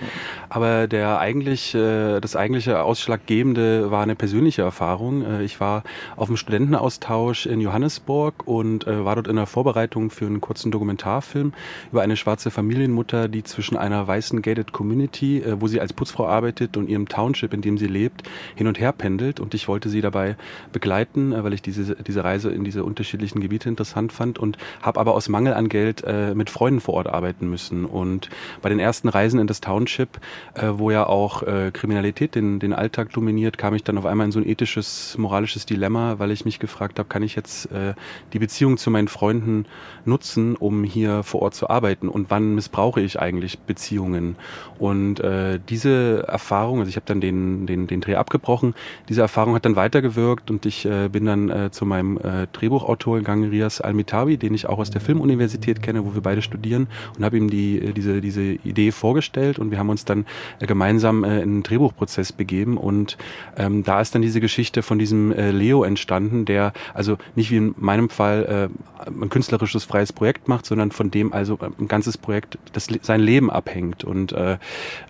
[0.49, 5.22] Aber der eigentlich, äh, das eigentliche Ausschlaggebende war eine persönliche Erfahrung.
[5.22, 5.82] Äh, ich war
[6.16, 10.72] auf einem Studentenaustausch in Johannesburg und äh, war dort in der Vorbereitung für einen kurzen
[10.72, 11.53] Dokumentarfilm
[11.90, 16.26] über eine schwarze Familienmutter, die zwischen einer weißen Gated Community, äh, wo sie als Putzfrau
[16.26, 18.22] arbeitet, und ihrem Township, in dem sie lebt,
[18.55, 19.38] hin und her pendelt.
[19.38, 20.36] Und ich wollte sie dabei
[20.72, 25.14] begleiten, weil ich diese, diese Reise in diese unterschiedlichen Gebiete interessant fand und habe aber
[25.14, 27.85] aus Mangel an Geld äh, mit Freunden vor Ort arbeiten müssen.
[27.85, 28.30] Und
[28.62, 30.20] bei den ersten Reisen in das Township,
[30.55, 34.26] äh, wo ja auch äh, Kriminalität den, den Alltag dominiert, kam ich dann auf einmal
[34.26, 37.95] in so ein ethisches, moralisches Dilemma, weil ich mich gefragt habe, kann ich jetzt äh,
[38.33, 39.66] die Beziehung zu meinen Freunden
[40.05, 42.09] nutzen, um hier vor Ort zu arbeiten?
[42.09, 44.37] Und wann missbrauche ich eigentlich Beziehungen?
[44.78, 48.74] Und äh, diese Erfahrung, also ich habe dann den, den, den Dreh abgebrochen,
[49.09, 53.18] diese Erfahrung hat dann weitergewirkt und ich äh, bin dann äh, zu meinem äh, Drehbuchautor
[53.18, 56.88] gegangen, Rias Elias Almitawi, den ich auch aus der Filmuniversität kenne, wo wir beide studieren
[57.16, 60.26] und habe ihm die, äh, diese, diese Idee vorgestellt und wir haben uns dann
[60.60, 63.16] äh, gemeinsam äh, in einen Drehbuchprozess begeben und
[63.56, 67.56] ähm, da ist dann diese Geschichte von diesem äh, Leo entstanden, der also nicht wie
[67.56, 72.18] in meinem Fall äh, ein künstlerisches freies Projekt macht, sondern von dem also ein ganzes
[72.18, 74.58] Projekt, das sein Leben abhängt und äh,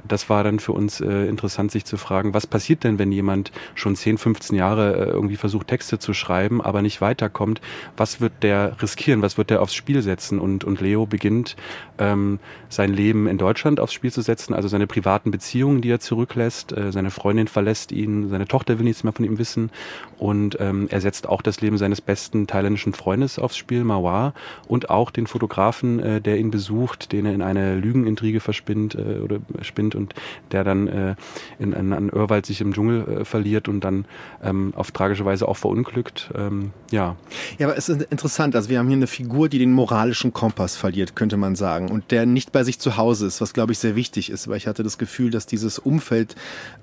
[0.07, 3.53] das war dann für uns äh, interessant, sich zu fragen, was passiert denn, wenn jemand
[3.75, 7.61] schon 10, 15 Jahre äh, irgendwie versucht, Texte zu schreiben, aber nicht weiterkommt?
[7.97, 9.23] Was wird der der riskieren?
[9.23, 10.39] Was wird der aufs Spiel setzen?
[10.39, 11.57] Und, und Leo beginnt
[11.99, 12.39] ähm,
[12.69, 16.77] sein Leben in Deutschland aufs Spiel zu setzen, also seine privaten Beziehungen, die er zurücklässt.
[16.77, 19.71] Äh, seine Freundin verlässt ihn, seine Tochter will nichts mehr von ihm wissen.
[20.19, 24.35] Und ähm, er setzt auch das Leben seines besten thailändischen Freundes aufs Spiel, Mawar,
[24.69, 29.21] und auch den Fotografen, äh, der ihn besucht, den er in eine Lügenintrige verspinnt äh,
[29.21, 30.15] oder spinnt und
[30.53, 31.15] der dann äh,
[31.59, 34.05] in, in, in Irrwald sich im Dschungel äh, verliert und dann
[34.43, 36.31] ähm, auf tragische Weise auch verunglückt.
[36.37, 37.17] Ähm, ja.
[37.59, 38.57] Ja, aber es ist interessant interessant.
[38.57, 41.91] Also wir haben hier eine Figur, die den moralischen Kompass verliert, könnte man sagen.
[41.91, 44.49] Und der nicht bei sich zu Hause ist, was glaube ich sehr wichtig ist.
[44.49, 46.35] Weil ich hatte das Gefühl, dass dieses Umfeld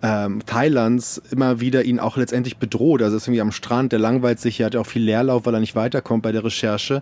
[0.01, 3.01] ähm, Thailands immer wieder ihn auch letztendlich bedroht.
[3.01, 5.45] Also er ist irgendwie am Strand, der langweilt sich, er hat ja auch viel Leerlauf,
[5.45, 7.01] weil er nicht weiterkommt bei der Recherche.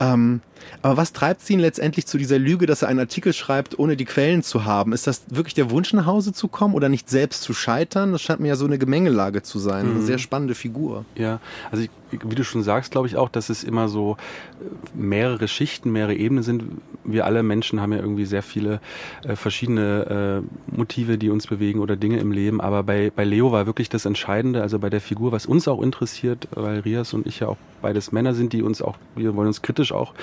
[0.00, 0.40] Ähm,
[0.82, 4.04] aber was treibt ihn letztendlich zu dieser Lüge, dass er einen Artikel schreibt, ohne die
[4.04, 4.92] Quellen zu haben?
[4.92, 8.12] Ist das wirklich der Wunsch, nach Hause zu kommen oder nicht selbst zu scheitern?
[8.12, 9.86] Das scheint mir ja so eine Gemengelage zu sein.
[9.86, 9.96] Mhm.
[9.96, 11.04] Eine sehr spannende Figur.
[11.16, 11.40] Ja,
[11.70, 14.16] also ich, wie du schon sagst, glaube ich auch, dass es immer immer so
[14.60, 16.64] äh, mehrere Schichten, mehrere Ebenen sind.
[17.04, 18.80] Wir alle Menschen haben ja irgendwie sehr viele
[19.24, 22.60] äh, verschiedene äh, Motive, die uns bewegen oder Dinge im Leben.
[22.60, 25.82] Aber bei, bei Leo war wirklich das Entscheidende, also bei der Figur, was uns auch
[25.82, 29.48] interessiert, weil Rias und ich ja auch beides Männer sind, die uns auch, wir wollen
[29.48, 30.14] uns kritisch auch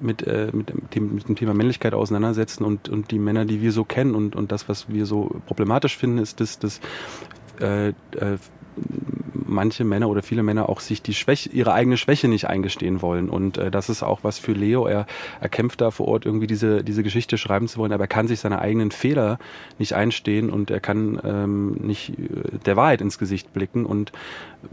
[0.00, 3.72] mit, äh, mit, dem, mit dem Thema Männlichkeit auseinandersetzen und, und die Männer, die wir
[3.72, 6.80] so kennen und, und das, was wir so problematisch finden, ist, dass, dass
[7.60, 7.92] äh, äh,
[9.50, 13.28] manche Männer oder viele Männer auch sich die Schwäche, ihre eigene Schwäche nicht eingestehen wollen.
[13.28, 14.86] Und äh, das ist auch was für Leo.
[14.86, 15.06] Er,
[15.40, 18.28] er kämpft da vor Ort irgendwie diese, diese Geschichte schreiben zu wollen, aber er kann
[18.28, 19.38] sich seine eigenen Fehler
[19.78, 24.12] nicht einstehen und er kann ähm, nicht äh, der Wahrheit ins Gesicht blicken und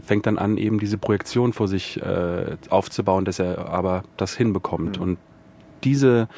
[0.04, 4.98] fängt dann an, eben diese Projektion vor sich äh, aufzubauen, dass er aber das hinbekommt.
[4.98, 5.02] Mhm.
[5.02, 5.18] Und
[5.84, 6.28] diese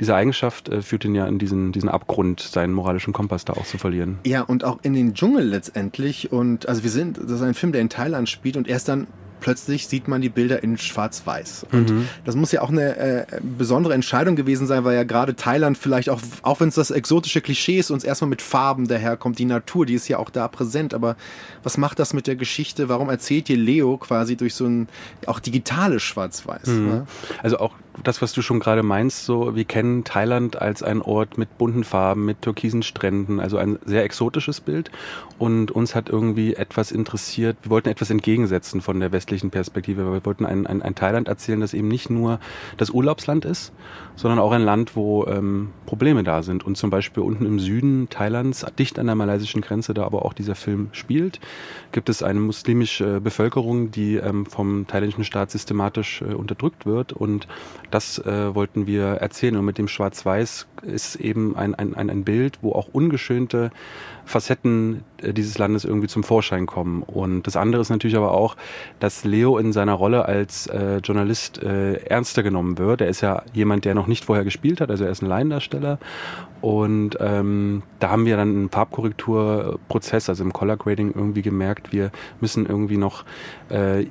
[0.00, 3.64] diese Eigenschaft äh, führt ihn ja in diesen, diesen Abgrund, seinen moralischen Kompass da auch
[3.64, 4.18] zu verlieren.
[4.26, 6.32] Ja, und auch in den Dschungel letztendlich.
[6.32, 9.06] Und also wir sind, das ist ein Film, der in Thailand spielt und erst dann
[9.42, 11.66] plötzlich sieht man die Bilder in Schwarz-Weiß.
[11.72, 12.08] Und mhm.
[12.24, 16.08] das muss ja auch eine äh, besondere Entscheidung gewesen sein, weil ja gerade Thailand vielleicht
[16.08, 19.84] auch, auch wenn es das exotische Klischee ist, uns erstmal mit Farben daherkommt, die Natur,
[19.84, 20.94] die ist ja auch da präsent.
[20.94, 21.16] Aber
[21.62, 22.88] was macht das mit der Geschichte?
[22.88, 24.88] Warum erzählt dir Leo quasi durch so ein
[25.26, 26.68] auch digitales Schwarz-Weiß?
[26.68, 26.88] Mhm.
[26.88, 27.06] Ne?
[27.42, 31.36] Also auch das, was du schon gerade meinst, so, wir kennen Thailand als ein Ort
[31.36, 34.90] mit bunten Farben, mit türkisen Stränden, also ein sehr exotisches Bild.
[35.38, 40.14] Und uns hat irgendwie etwas interessiert, wir wollten etwas entgegensetzen von der westlichen Perspektive, weil
[40.14, 42.40] wir wollten ein, ein, ein Thailand erzählen, das eben nicht nur
[42.76, 43.72] das Urlaubsland ist,
[44.16, 46.64] sondern auch ein Land, wo ähm, Probleme da sind.
[46.64, 50.32] Und zum Beispiel unten im Süden Thailands, dicht an der malaysischen Grenze, da aber auch
[50.32, 51.40] dieser Film spielt,
[51.92, 57.12] gibt es eine muslimische Bevölkerung, die ähm, vom thailändischen Staat systematisch äh, unterdrückt wird.
[57.12, 57.48] Und
[57.94, 59.56] das äh, wollten wir erzählen.
[59.56, 63.70] Und mit dem Schwarz-Weiß ist eben ein, ein, ein Bild, wo auch ungeschönte
[64.24, 67.02] Facetten dieses Landes irgendwie zum Vorschein kommen.
[67.02, 68.56] Und das andere ist natürlich aber auch,
[69.00, 73.00] dass Leo in seiner Rolle als äh, Journalist äh, ernster genommen wird.
[73.00, 75.98] Er ist ja jemand, der noch nicht vorher gespielt hat, also er ist ein Laiendarsteller.
[76.60, 82.12] Und ähm, da haben wir dann einen Farbkorrekturprozess, also im Color Grading irgendwie gemerkt, wir
[82.40, 83.24] müssen irgendwie noch
[83.68, 84.06] äh,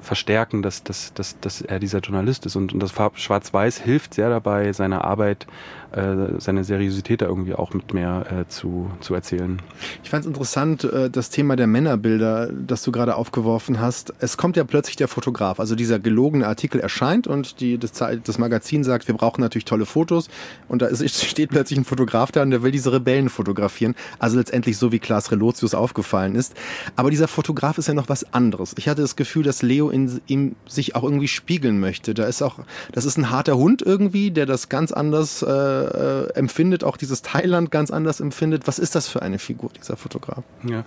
[0.00, 2.56] verstärken, dass, dass, dass, dass er dieser Journalist ist.
[2.56, 5.46] Und, und das Farb Schwarz-Weiß hilft sehr dabei, seine Arbeit
[5.92, 9.60] äh, seine Seriosität da irgendwie auch mit mehr äh, zu, zu erzählen.
[10.04, 14.14] Ich fand es interessant, äh, das Thema der Männerbilder, das du gerade aufgeworfen hast.
[14.20, 18.38] Es kommt ja plötzlich der Fotograf, also dieser gelogene Artikel erscheint und die, das, das
[18.38, 20.30] Magazin sagt, wir brauchen natürlich tolle Fotos
[20.66, 23.94] und da ist, steht plötzlich ein Fotograf da und der will diese Rebellen fotografieren.
[24.18, 26.54] Also letztendlich so wie Klaas Relotius aufgefallen ist.
[26.96, 28.74] Aber dieser Fotograf ist ja noch was anderes.
[28.78, 32.14] Ich hatte das Gefühl, dass Leo in ihm sich auch irgendwie spiegeln möchte.
[32.14, 32.60] Da ist auch,
[32.92, 37.20] das ist ein harter Hund irgendwie, der das ganz anders äh, äh, empfindet, auch dieses
[37.20, 38.66] Thailand ganz anders empfindet.
[38.66, 40.29] Was ist das für eine Figur, dieser Fotograf?
[40.64, 40.84] Ja,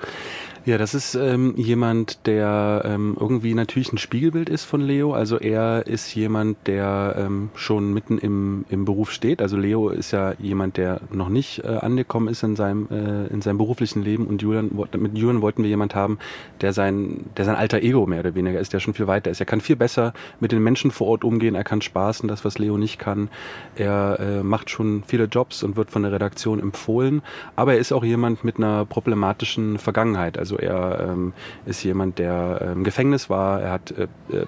[0.65, 5.13] ja, das ist ähm, jemand, der ähm, irgendwie natürlich ein Spiegelbild ist von Leo.
[5.13, 9.41] Also er ist jemand, der ähm, schon mitten im, im Beruf steht.
[9.41, 13.41] Also Leo ist ja jemand, der noch nicht äh, angekommen ist in seinem, äh, in
[13.41, 14.25] seinem beruflichen Leben.
[14.25, 16.17] Und Julian, mit Julian wollten wir jemand haben,
[16.61, 19.41] der sein, der sein alter Ego mehr oder weniger ist, der schon viel weiter ist.
[19.41, 21.55] Er kann viel besser mit den Menschen vor Ort umgehen.
[21.55, 23.27] Er kann spaßen, das, was Leo nicht kann.
[23.75, 27.21] Er äh, macht schon viele Jobs und wird von der Redaktion empfohlen.
[27.57, 30.37] Aber er ist auch jemand mit einer problematischen Vergangenheit.
[30.37, 31.33] Also also er ähm,
[31.65, 34.03] ist jemand, der im ähm, Gefängnis war, er hat äh,
[34.35, 34.45] äh,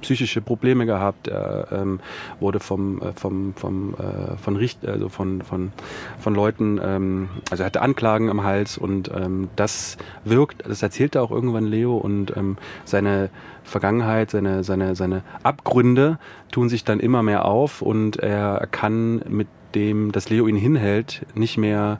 [0.00, 2.00] psychische Probleme gehabt, er ähm,
[2.40, 5.72] wurde vom, äh, vom, vom, äh, von Richt, also von, von,
[6.18, 11.14] von Leuten, ähm, also er hatte Anklagen am Hals und ähm, das wirkt, das erzählt
[11.14, 13.30] er auch irgendwann Leo und ähm, seine
[13.64, 16.18] Vergangenheit, seine, seine, seine Abgründe
[16.50, 21.24] tun sich dann immer mehr auf und er kann mit dem, dass Leo ihn hinhält,
[21.34, 21.98] nicht mehr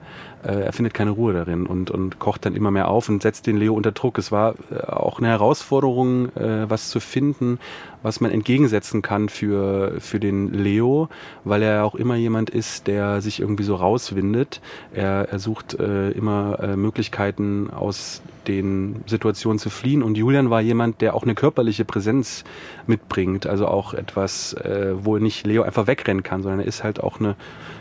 [0.49, 3.57] er findet keine Ruhe darin und, und kocht dann immer mehr auf und setzt den
[3.57, 4.19] Leo unter Druck.
[4.19, 7.59] Es war äh, auch eine Herausforderung, äh, was zu finden,
[8.03, 11.09] was man entgegensetzen kann für, für den Leo,
[11.45, 14.61] weil er auch immer jemand ist, der sich irgendwie so rauswindet.
[14.93, 20.03] Er, er sucht äh, immer äh, Möglichkeiten aus den Situationen zu fliehen.
[20.03, 22.45] Und Julian war jemand, der auch eine körperliche Präsenz
[22.87, 27.01] mitbringt, also auch etwas, äh, wo nicht Leo einfach wegrennen kann, sondern er ist halt
[27.01, 27.37] auch eine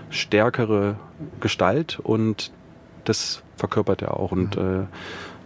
[0.09, 0.95] stärkere
[1.39, 1.99] Gestalt.
[2.01, 2.51] Und
[3.05, 4.31] das verkörpert er auch.
[4.31, 4.83] Und äh,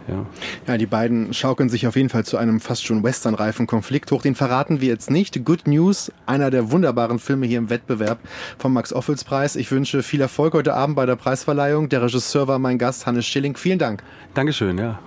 [0.07, 0.25] ja.
[0.67, 4.21] ja, die beiden schaukeln sich auf jeden Fall zu einem fast schon westernreifen Konflikt hoch.
[4.21, 5.43] Den verraten wir jetzt nicht.
[5.45, 8.19] Good News, einer der wunderbaren Filme hier im Wettbewerb
[8.57, 9.55] vom Max-Ophüls-Preis.
[9.55, 11.89] Ich wünsche viel Erfolg heute Abend bei der Preisverleihung.
[11.89, 13.57] Der Regisseur war mein Gast, Hannes Schilling.
[13.57, 14.03] Vielen Dank.
[14.33, 14.99] Dankeschön, ja.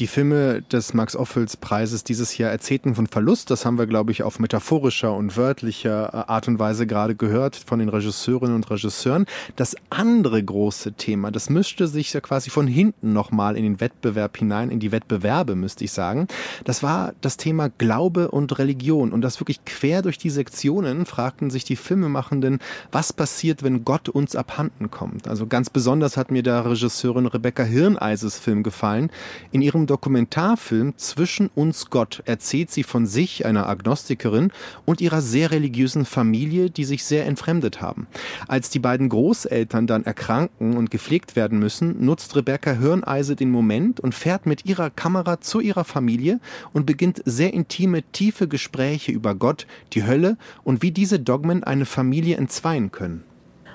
[0.00, 3.50] Die Filme des Max-Ophüls-Preises dieses Jahr erzählten von Verlust.
[3.50, 7.54] Das haben wir, glaube ich, auf metaphorischer und wörtlicher äh, Art und Weise gerade gehört
[7.54, 9.26] von den Regisseurinnen und Regisseuren.
[9.56, 14.38] Das andere große Thema, das mischte sich ja quasi von hinten nochmal in den Wettbewerb
[14.38, 16.28] hinein, in die Wettbewerbe, müsste ich sagen.
[16.64, 19.12] Das war das Thema Glaube und Religion.
[19.12, 24.08] Und das wirklich quer durch die Sektionen fragten sich die Filmemachenden, was passiert, wenn Gott
[24.08, 25.28] uns abhanden kommt.
[25.28, 29.10] Also ganz besonders hat mir der Regisseurin Rebecca Hirneises Film gefallen.
[29.52, 34.52] In ihrem Dokumentarfilm Zwischen uns Gott erzählt sie von sich, einer Agnostikerin,
[34.84, 38.06] und ihrer sehr religiösen Familie, die sich sehr entfremdet haben.
[38.46, 43.98] Als die beiden Großeltern dann erkranken und gepflegt werden müssen, nutzt Rebecca Hirneise den Moment
[43.98, 46.38] und fährt mit ihrer Kamera zu ihrer Familie
[46.72, 51.84] und beginnt sehr intime, tiefe Gespräche über Gott, die Hölle und wie diese Dogmen eine
[51.84, 53.24] Familie entzweien können.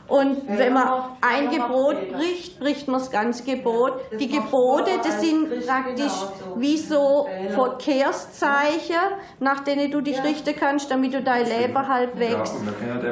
[0.07, 0.87] Und wenn man
[1.21, 3.93] ein Gebot bricht, bricht man das ganze Gebot.
[4.19, 6.13] Die Gebote, das sind praktisch
[6.57, 8.95] wie so Verkehrszeichen,
[9.39, 12.53] nach denen du dich richten kannst, damit du dein Leben halbwegs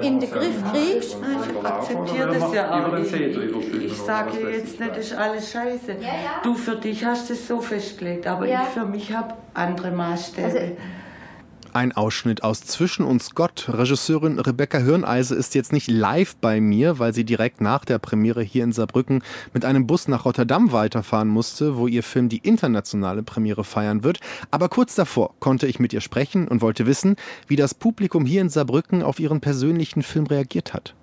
[0.02, 1.18] in den Griff kriegst.
[1.18, 2.98] Ich akzeptiere das ja auch.
[2.98, 5.96] Ich, ich, ich sage jetzt nicht, das ist alles scheiße.
[6.44, 10.48] Du für dich hast es so festgelegt, aber ich für mich habe andere Maßstäbe.
[10.48, 10.60] Also,
[11.76, 13.68] ein Ausschnitt aus Zwischen uns Gott.
[13.68, 18.42] Regisseurin Rebecca Hirneise ist jetzt nicht live bei mir, weil sie direkt nach der Premiere
[18.42, 23.24] hier in Saarbrücken mit einem Bus nach Rotterdam weiterfahren musste, wo ihr Film die internationale
[23.24, 24.20] Premiere feiern wird.
[24.52, 27.16] Aber kurz davor konnte ich mit ihr sprechen und wollte wissen,
[27.48, 30.96] wie das Publikum hier in Saarbrücken auf ihren persönlichen Film reagiert hat.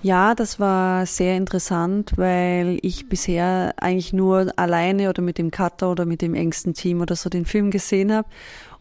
[0.00, 5.90] Ja, das war sehr interessant, weil ich bisher eigentlich nur alleine oder mit dem Cutter
[5.90, 8.28] oder mit dem engsten Team oder so den Film gesehen habe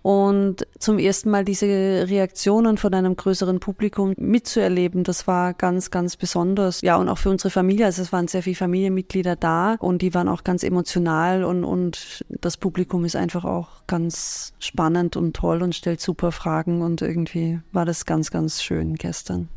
[0.07, 6.15] und zum ersten Mal diese Reaktionen von einem größeren Publikum mitzuerleben, das war ganz, ganz
[6.15, 6.79] besonders.
[6.79, 7.87] Ja, und auch für unsere Familie.
[7.87, 12.23] Also es waren sehr viele Familienmitglieder da und die waren auch ganz emotional und, und
[12.29, 17.59] das Publikum ist einfach auch ganz spannend und toll und stellt super Fragen und irgendwie
[17.73, 19.49] war das ganz, ganz schön gestern.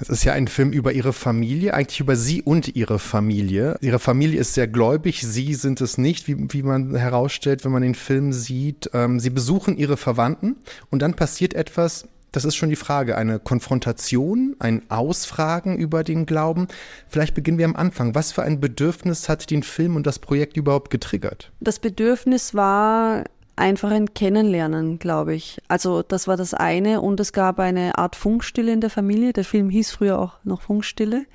[0.00, 3.76] Es ist ja ein Film über ihre Familie, eigentlich über sie und ihre Familie.
[3.82, 7.82] Ihre Familie ist sehr gläubig, sie sind es nicht, wie, wie man herausstellt, wenn man
[7.82, 8.90] den Film sieht.
[8.94, 10.56] Ähm, sie besuchen ihre Verwandten
[10.90, 16.26] und dann passiert etwas, das ist schon die Frage, eine Konfrontation, ein Ausfragen über den
[16.26, 16.68] Glauben.
[17.08, 18.14] Vielleicht beginnen wir am Anfang.
[18.14, 21.50] Was für ein Bedürfnis hat den Film und das Projekt überhaupt getriggert?
[21.60, 23.24] Das Bedürfnis war
[23.56, 25.60] einfach ein Kennenlernen, glaube ich.
[25.68, 29.32] Also das war das eine und es gab eine Art Funkstille in der Familie.
[29.32, 31.26] Der Film hieß früher auch noch Funkstille.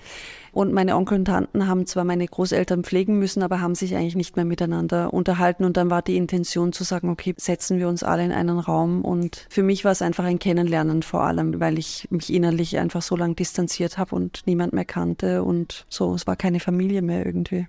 [0.55, 4.16] Und meine Onkel und Tanten haben zwar meine Großeltern pflegen müssen, aber haben sich eigentlich
[4.16, 5.66] nicht mehr miteinander unterhalten.
[5.66, 9.03] Und dann war die Intention zu sagen, okay, setzen wir uns alle in einen Raum.
[9.03, 13.01] Und für mich war es einfach ein Kennenlernen vor allem, weil ich mich innerlich einfach
[13.01, 15.43] so lange distanziert habe und niemand mehr kannte.
[15.43, 17.68] Und so, es war keine Familie mehr irgendwie.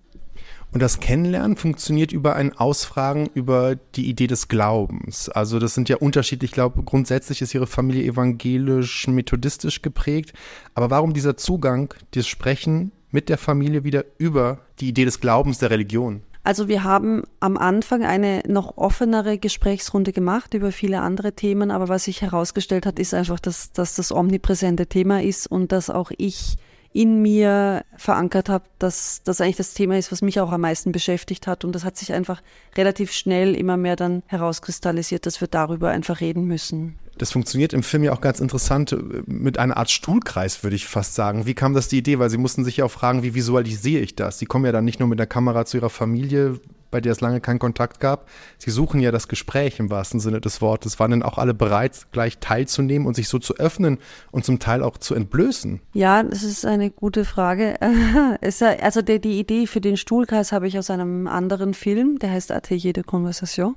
[0.77, 5.31] Und das Kennenlernen funktioniert über ein Ausfragen über die Idee des Glaubens.
[5.31, 10.35] Also das sind ja unterschiedlich, ich glaube, grundsätzlich ist Ihre Familie evangelisch, methodistisch geprägt.
[10.74, 15.57] Aber warum dieser Zugang, das Sprechen mit der Familie wieder über die Idee des Glaubens
[15.57, 16.20] der Religion?
[16.45, 21.89] Also wir haben am Anfang eine noch offenere Gesprächsrunde gemacht über viele andere Themen, aber
[21.89, 26.12] was sich herausgestellt hat, ist einfach, dass, dass das omnipräsente Thema ist und dass auch
[26.18, 26.59] ich
[26.97, 30.93] in mir verankert habe, dass das eigentlich das Thema ist, was mich auch am meisten
[30.93, 31.63] beschäftigt hat.
[31.63, 32.43] Und das hat sich einfach
[32.75, 36.99] relativ schnell immer mehr dann herauskristallisiert, dass wir darüber einfach reden müssen.
[37.19, 40.87] Das funktioniert im Film ja auch ganz interessant äh, mit einer Art Stuhlkreis, würde ich
[40.87, 41.45] fast sagen.
[41.45, 42.19] Wie kam das die Idee?
[42.19, 44.39] Weil Sie mussten sich ja auch fragen, wie visualisiere ich das?
[44.39, 46.61] Sie kommen ja dann nicht nur mit der Kamera zu Ihrer Familie,
[46.97, 48.27] bei der es lange keinen Kontakt gab.
[48.57, 50.99] Sie suchen ja das Gespräch im wahrsten Sinne des Wortes.
[50.99, 53.99] Waren denn auch alle bereit, gleich teilzunehmen und sich so zu öffnen
[54.31, 55.83] und zum Teil auch zu entblößen?
[55.93, 57.75] Ja, das ist eine gute Frage.
[58.41, 62.51] also die, die Idee für den Stuhlkreis habe ich aus einem anderen Film, der heißt
[62.51, 63.77] Atelier de Conversation.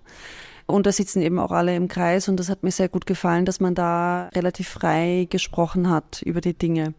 [0.65, 3.43] Und da sitzen eben auch alle im Kreis und das hat mir sehr gut gefallen,
[3.43, 6.93] dass man da relativ frei gesprochen hat über die Dinge.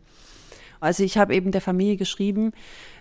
[0.81, 2.53] Also ich habe eben der Familie geschrieben,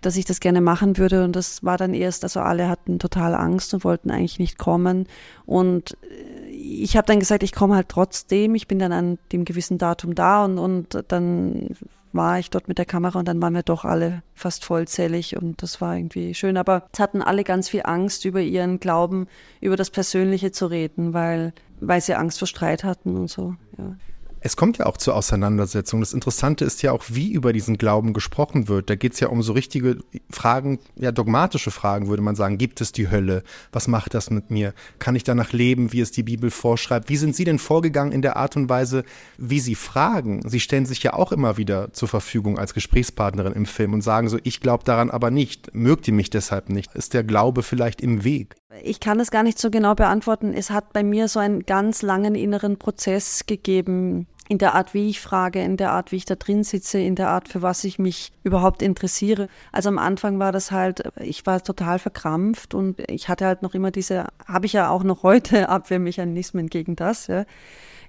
[0.01, 3.33] dass ich das gerne machen würde und das war dann erst, also alle hatten total
[3.33, 5.07] Angst und wollten eigentlich nicht kommen
[5.45, 9.45] und äh, ich habe dann gesagt, ich komme halt trotzdem, ich bin dann an dem
[9.45, 11.69] gewissen Datum da und, und dann
[12.11, 15.61] war ich dort mit der Kamera und dann waren wir doch alle fast vollzählig und
[15.61, 16.57] das war irgendwie schön.
[16.57, 19.27] Aber es hatten alle ganz viel Angst, über ihren Glauben,
[19.61, 23.55] über das Persönliche zu reden, weil, weil sie Angst vor Streit hatten und so.
[23.77, 23.95] Ja.
[24.41, 25.99] Es kommt ja auch zur Auseinandersetzung.
[25.99, 28.89] Das Interessante ist ja auch, wie über diesen Glauben gesprochen wird.
[28.89, 29.97] Da geht es ja um so richtige
[30.29, 32.57] Fragen, ja dogmatische Fragen, würde man sagen.
[32.57, 33.43] Gibt es die Hölle?
[33.71, 34.73] Was macht das mit mir?
[34.97, 37.09] Kann ich danach leben, wie es die Bibel vorschreibt?
[37.09, 39.03] Wie sind Sie denn vorgegangen in der Art und Weise,
[39.37, 40.47] wie Sie fragen?
[40.47, 44.29] Sie stellen sich ja auch immer wieder zur Verfügung als Gesprächspartnerin im Film und sagen
[44.29, 45.73] so, ich glaube daran aber nicht.
[45.73, 46.93] Mögt ihr mich deshalb nicht?
[46.95, 48.55] Ist der Glaube vielleicht im Weg?
[48.83, 50.53] Ich kann es gar nicht so genau beantworten.
[50.53, 55.09] Es hat bei mir so einen ganz langen inneren Prozess gegeben, in der Art, wie
[55.09, 57.83] ich frage, in der Art, wie ich da drin sitze, in der Art, für was
[57.83, 59.47] ich mich überhaupt interessiere.
[59.71, 63.75] Also am Anfang war das halt, ich war total verkrampft und ich hatte halt noch
[63.75, 67.45] immer diese, habe ich ja auch noch heute Abwehrmechanismen gegen das, ja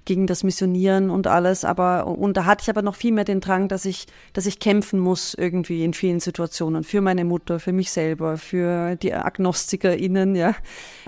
[0.05, 1.65] gegen das Missionieren und alles.
[1.65, 4.59] Aber und da hatte ich aber noch viel mehr den Drang, dass ich, dass ich
[4.59, 10.35] kämpfen muss irgendwie in vielen Situationen für meine Mutter, für mich selber, für die AgnostikerInnen,
[10.35, 10.55] ja.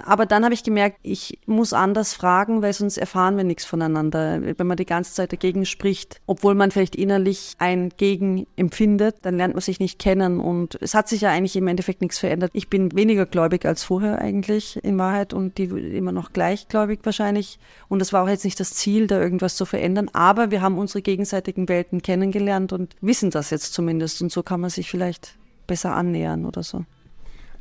[0.06, 4.42] Aber dann habe ich gemerkt, ich muss anders fragen, weil sonst erfahren wir nichts voneinander.
[4.58, 9.38] Wenn man die ganze Zeit dagegen spricht, obwohl man vielleicht innerlich ein Gegen empfindet, dann
[9.38, 10.40] lernt man sich nicht kennen.
[10.40, 12.52] Und es hat sich ja eigentlich im Endeffekt nichts verändert.
[12.54, 17.60] Ich bin weniger gläubig als vorher eigentlich in Wahrheit und die immer noch gleichgläubig wahrscheinlich.
[17.90, 20.10] Und das war auch jetzt nicht das Ziel Ziel, da irgendwas zu verändern.
[20.12, 24.22] Aber wir haben unsere gegenseitigen Welten kennengelernt und wissen das jetzt zumindest.
[24.22, 25.36] Und so kann man sich vielleicht
[25.68, 26.86] besser annähern oder so.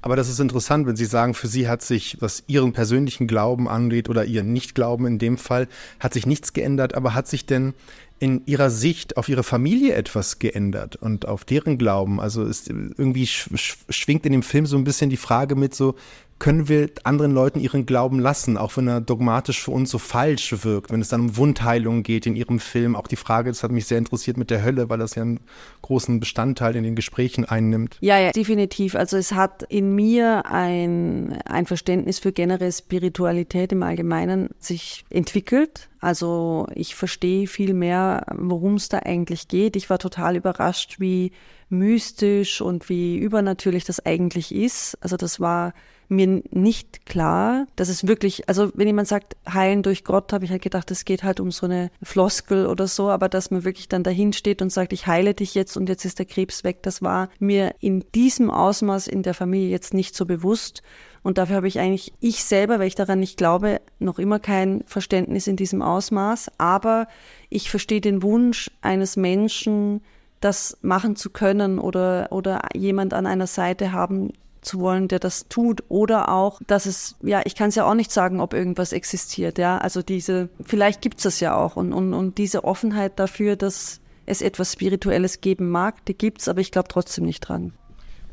[0.05, 3.69] Aber das ist interessant, wenn Sie sagen, für Sie hat sich, was Ihren persönlichen Glauben
[3.69, 5.69] angeht oder Ihren Nichtglauben in dem Fall,
[6.01, 6.97] hat sich nichts geändert.
[6.97, 7.73] Aber hat sich denn
[8.19, 12.21] in Ihrer Sicht auf Ihre Familie etwas geändert und auf deren Glauben?
[12.21, 15.95] Also ist irgendwie schwingt in dem Film so ein bisschen die Frage mit so,
[16.39, 20.65] können wir anderen Leuten ihren Glauben lassen, auch wenn er dogmatisch für uns so falsch
[20.65, 22.97] wirkt, wenn es dann um Wundheilung geht in ihrem Film.
[22.97, 25.41] Auch die Frage, das hat mich sehr interessiert mit der Hölle, weil das ja einen
[25.83, 27.97] großen Bestandteil in den Gesprächen einnimmt.
[28.01, 28.97] Ja, ja, definitiv.
[28.97, 35.91] Also es hat in mir ein, ein Verständnis für generelle Spiritualität im Allgemeinen sich entwickelt.
[36.01, 39.77] Also ich verstehe viel mehr, worum es da eigentlich geht.
[39.77, 41.31] Ich war total überrascht, wie
[41.69, 44.99] mystisch und wie übernatürlich das eigentlich ist.
[45.01, 45.73] Also das war
[46.13, 50.51] mir nicht klar, dass es wirklich, also wenn jemand sagt, heilen durch Gott, habe ich
[50.51, 53.89] halt gedacht, es geht halt um so eine Floskel oder so, aber dass man wirklich
[53.89, 56.83] dann dahin steht und sagt, ich heile dich jetzt und jetzt ist der Krebs weg,
[56.83, 60.83] das war mir in diesem Ausmaß in der Familie jetzt nicht so bewusst.
[61.23, 64.83] Und dafür habe ich eigentlich, ich selber, weil ich daran nicht glaube, noch immer kein
[64.87, 66.51] Verständnis in diesem Ausmaß.
[66.59, 67.07] Aber
[67.49, 70.01] ich verstehe den Wunsch eines Menschen,
[70.41, 74.33] das machen zu können oder, oder jemand an einer Seite haben,
[74.63, 77.95] zu wollen, der das tut oder auch, dass es, ja, ich kann es ja auch
[77.95, 81.93] nicht sagen, ob irgendwas existiert, ja, also diese, vielleicht gibt es das ja auch und,
[81.93, 86.61] und, und diese Offenheit dafür, dass es etwas Spirituelles geben mag, die gibt es, aber
[86.61, 87.73] ich glaube trotzdem nicht dran.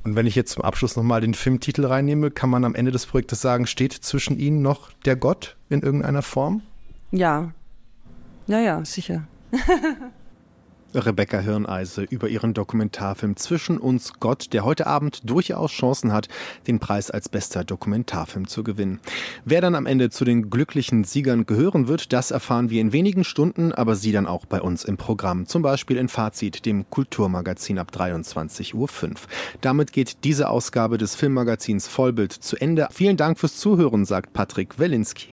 [0.04, 3.06] Und wenn ich jetzt zum Abschluss nochmal den Filmtitel reinnehme, kann man am Ende des
[3.06, 6.62] Projektes sagen, steht zwischen ihnen noch der Gott in irgendeiner Form?
[7.12, 7.52] Ja.
[8.48, 9.28] Ja, ja, sicher.
[10.94, 16.28] Rebecca Hirneise über ihren Dokumentarfilm Zwischen uns Gott, der heute Abend durchaus Chancen hat,
[16.68, 19.00] den Preis als bester Dokumentarfilm zu gewinnen.
[19.46, 23.24] Wer dann am Ende zu den glücklichen Siegern gehören wird, das erfahren wir in wenigen
[23.24, 25.46] Stunden, aber Sie dann auch bei uns im Programm.
[25.46, 29.16] Zum Beispiel in Fazit, dem Kulturmagazin ab 23.05 Uhr.
[29.62, 32.88] Damit geht diese Ausgabe des Filmmagazins Vollbild zu Ende.
[32.92, 35.30] Vielen Dank fürs Zuhören, sagt Patrick Welinski.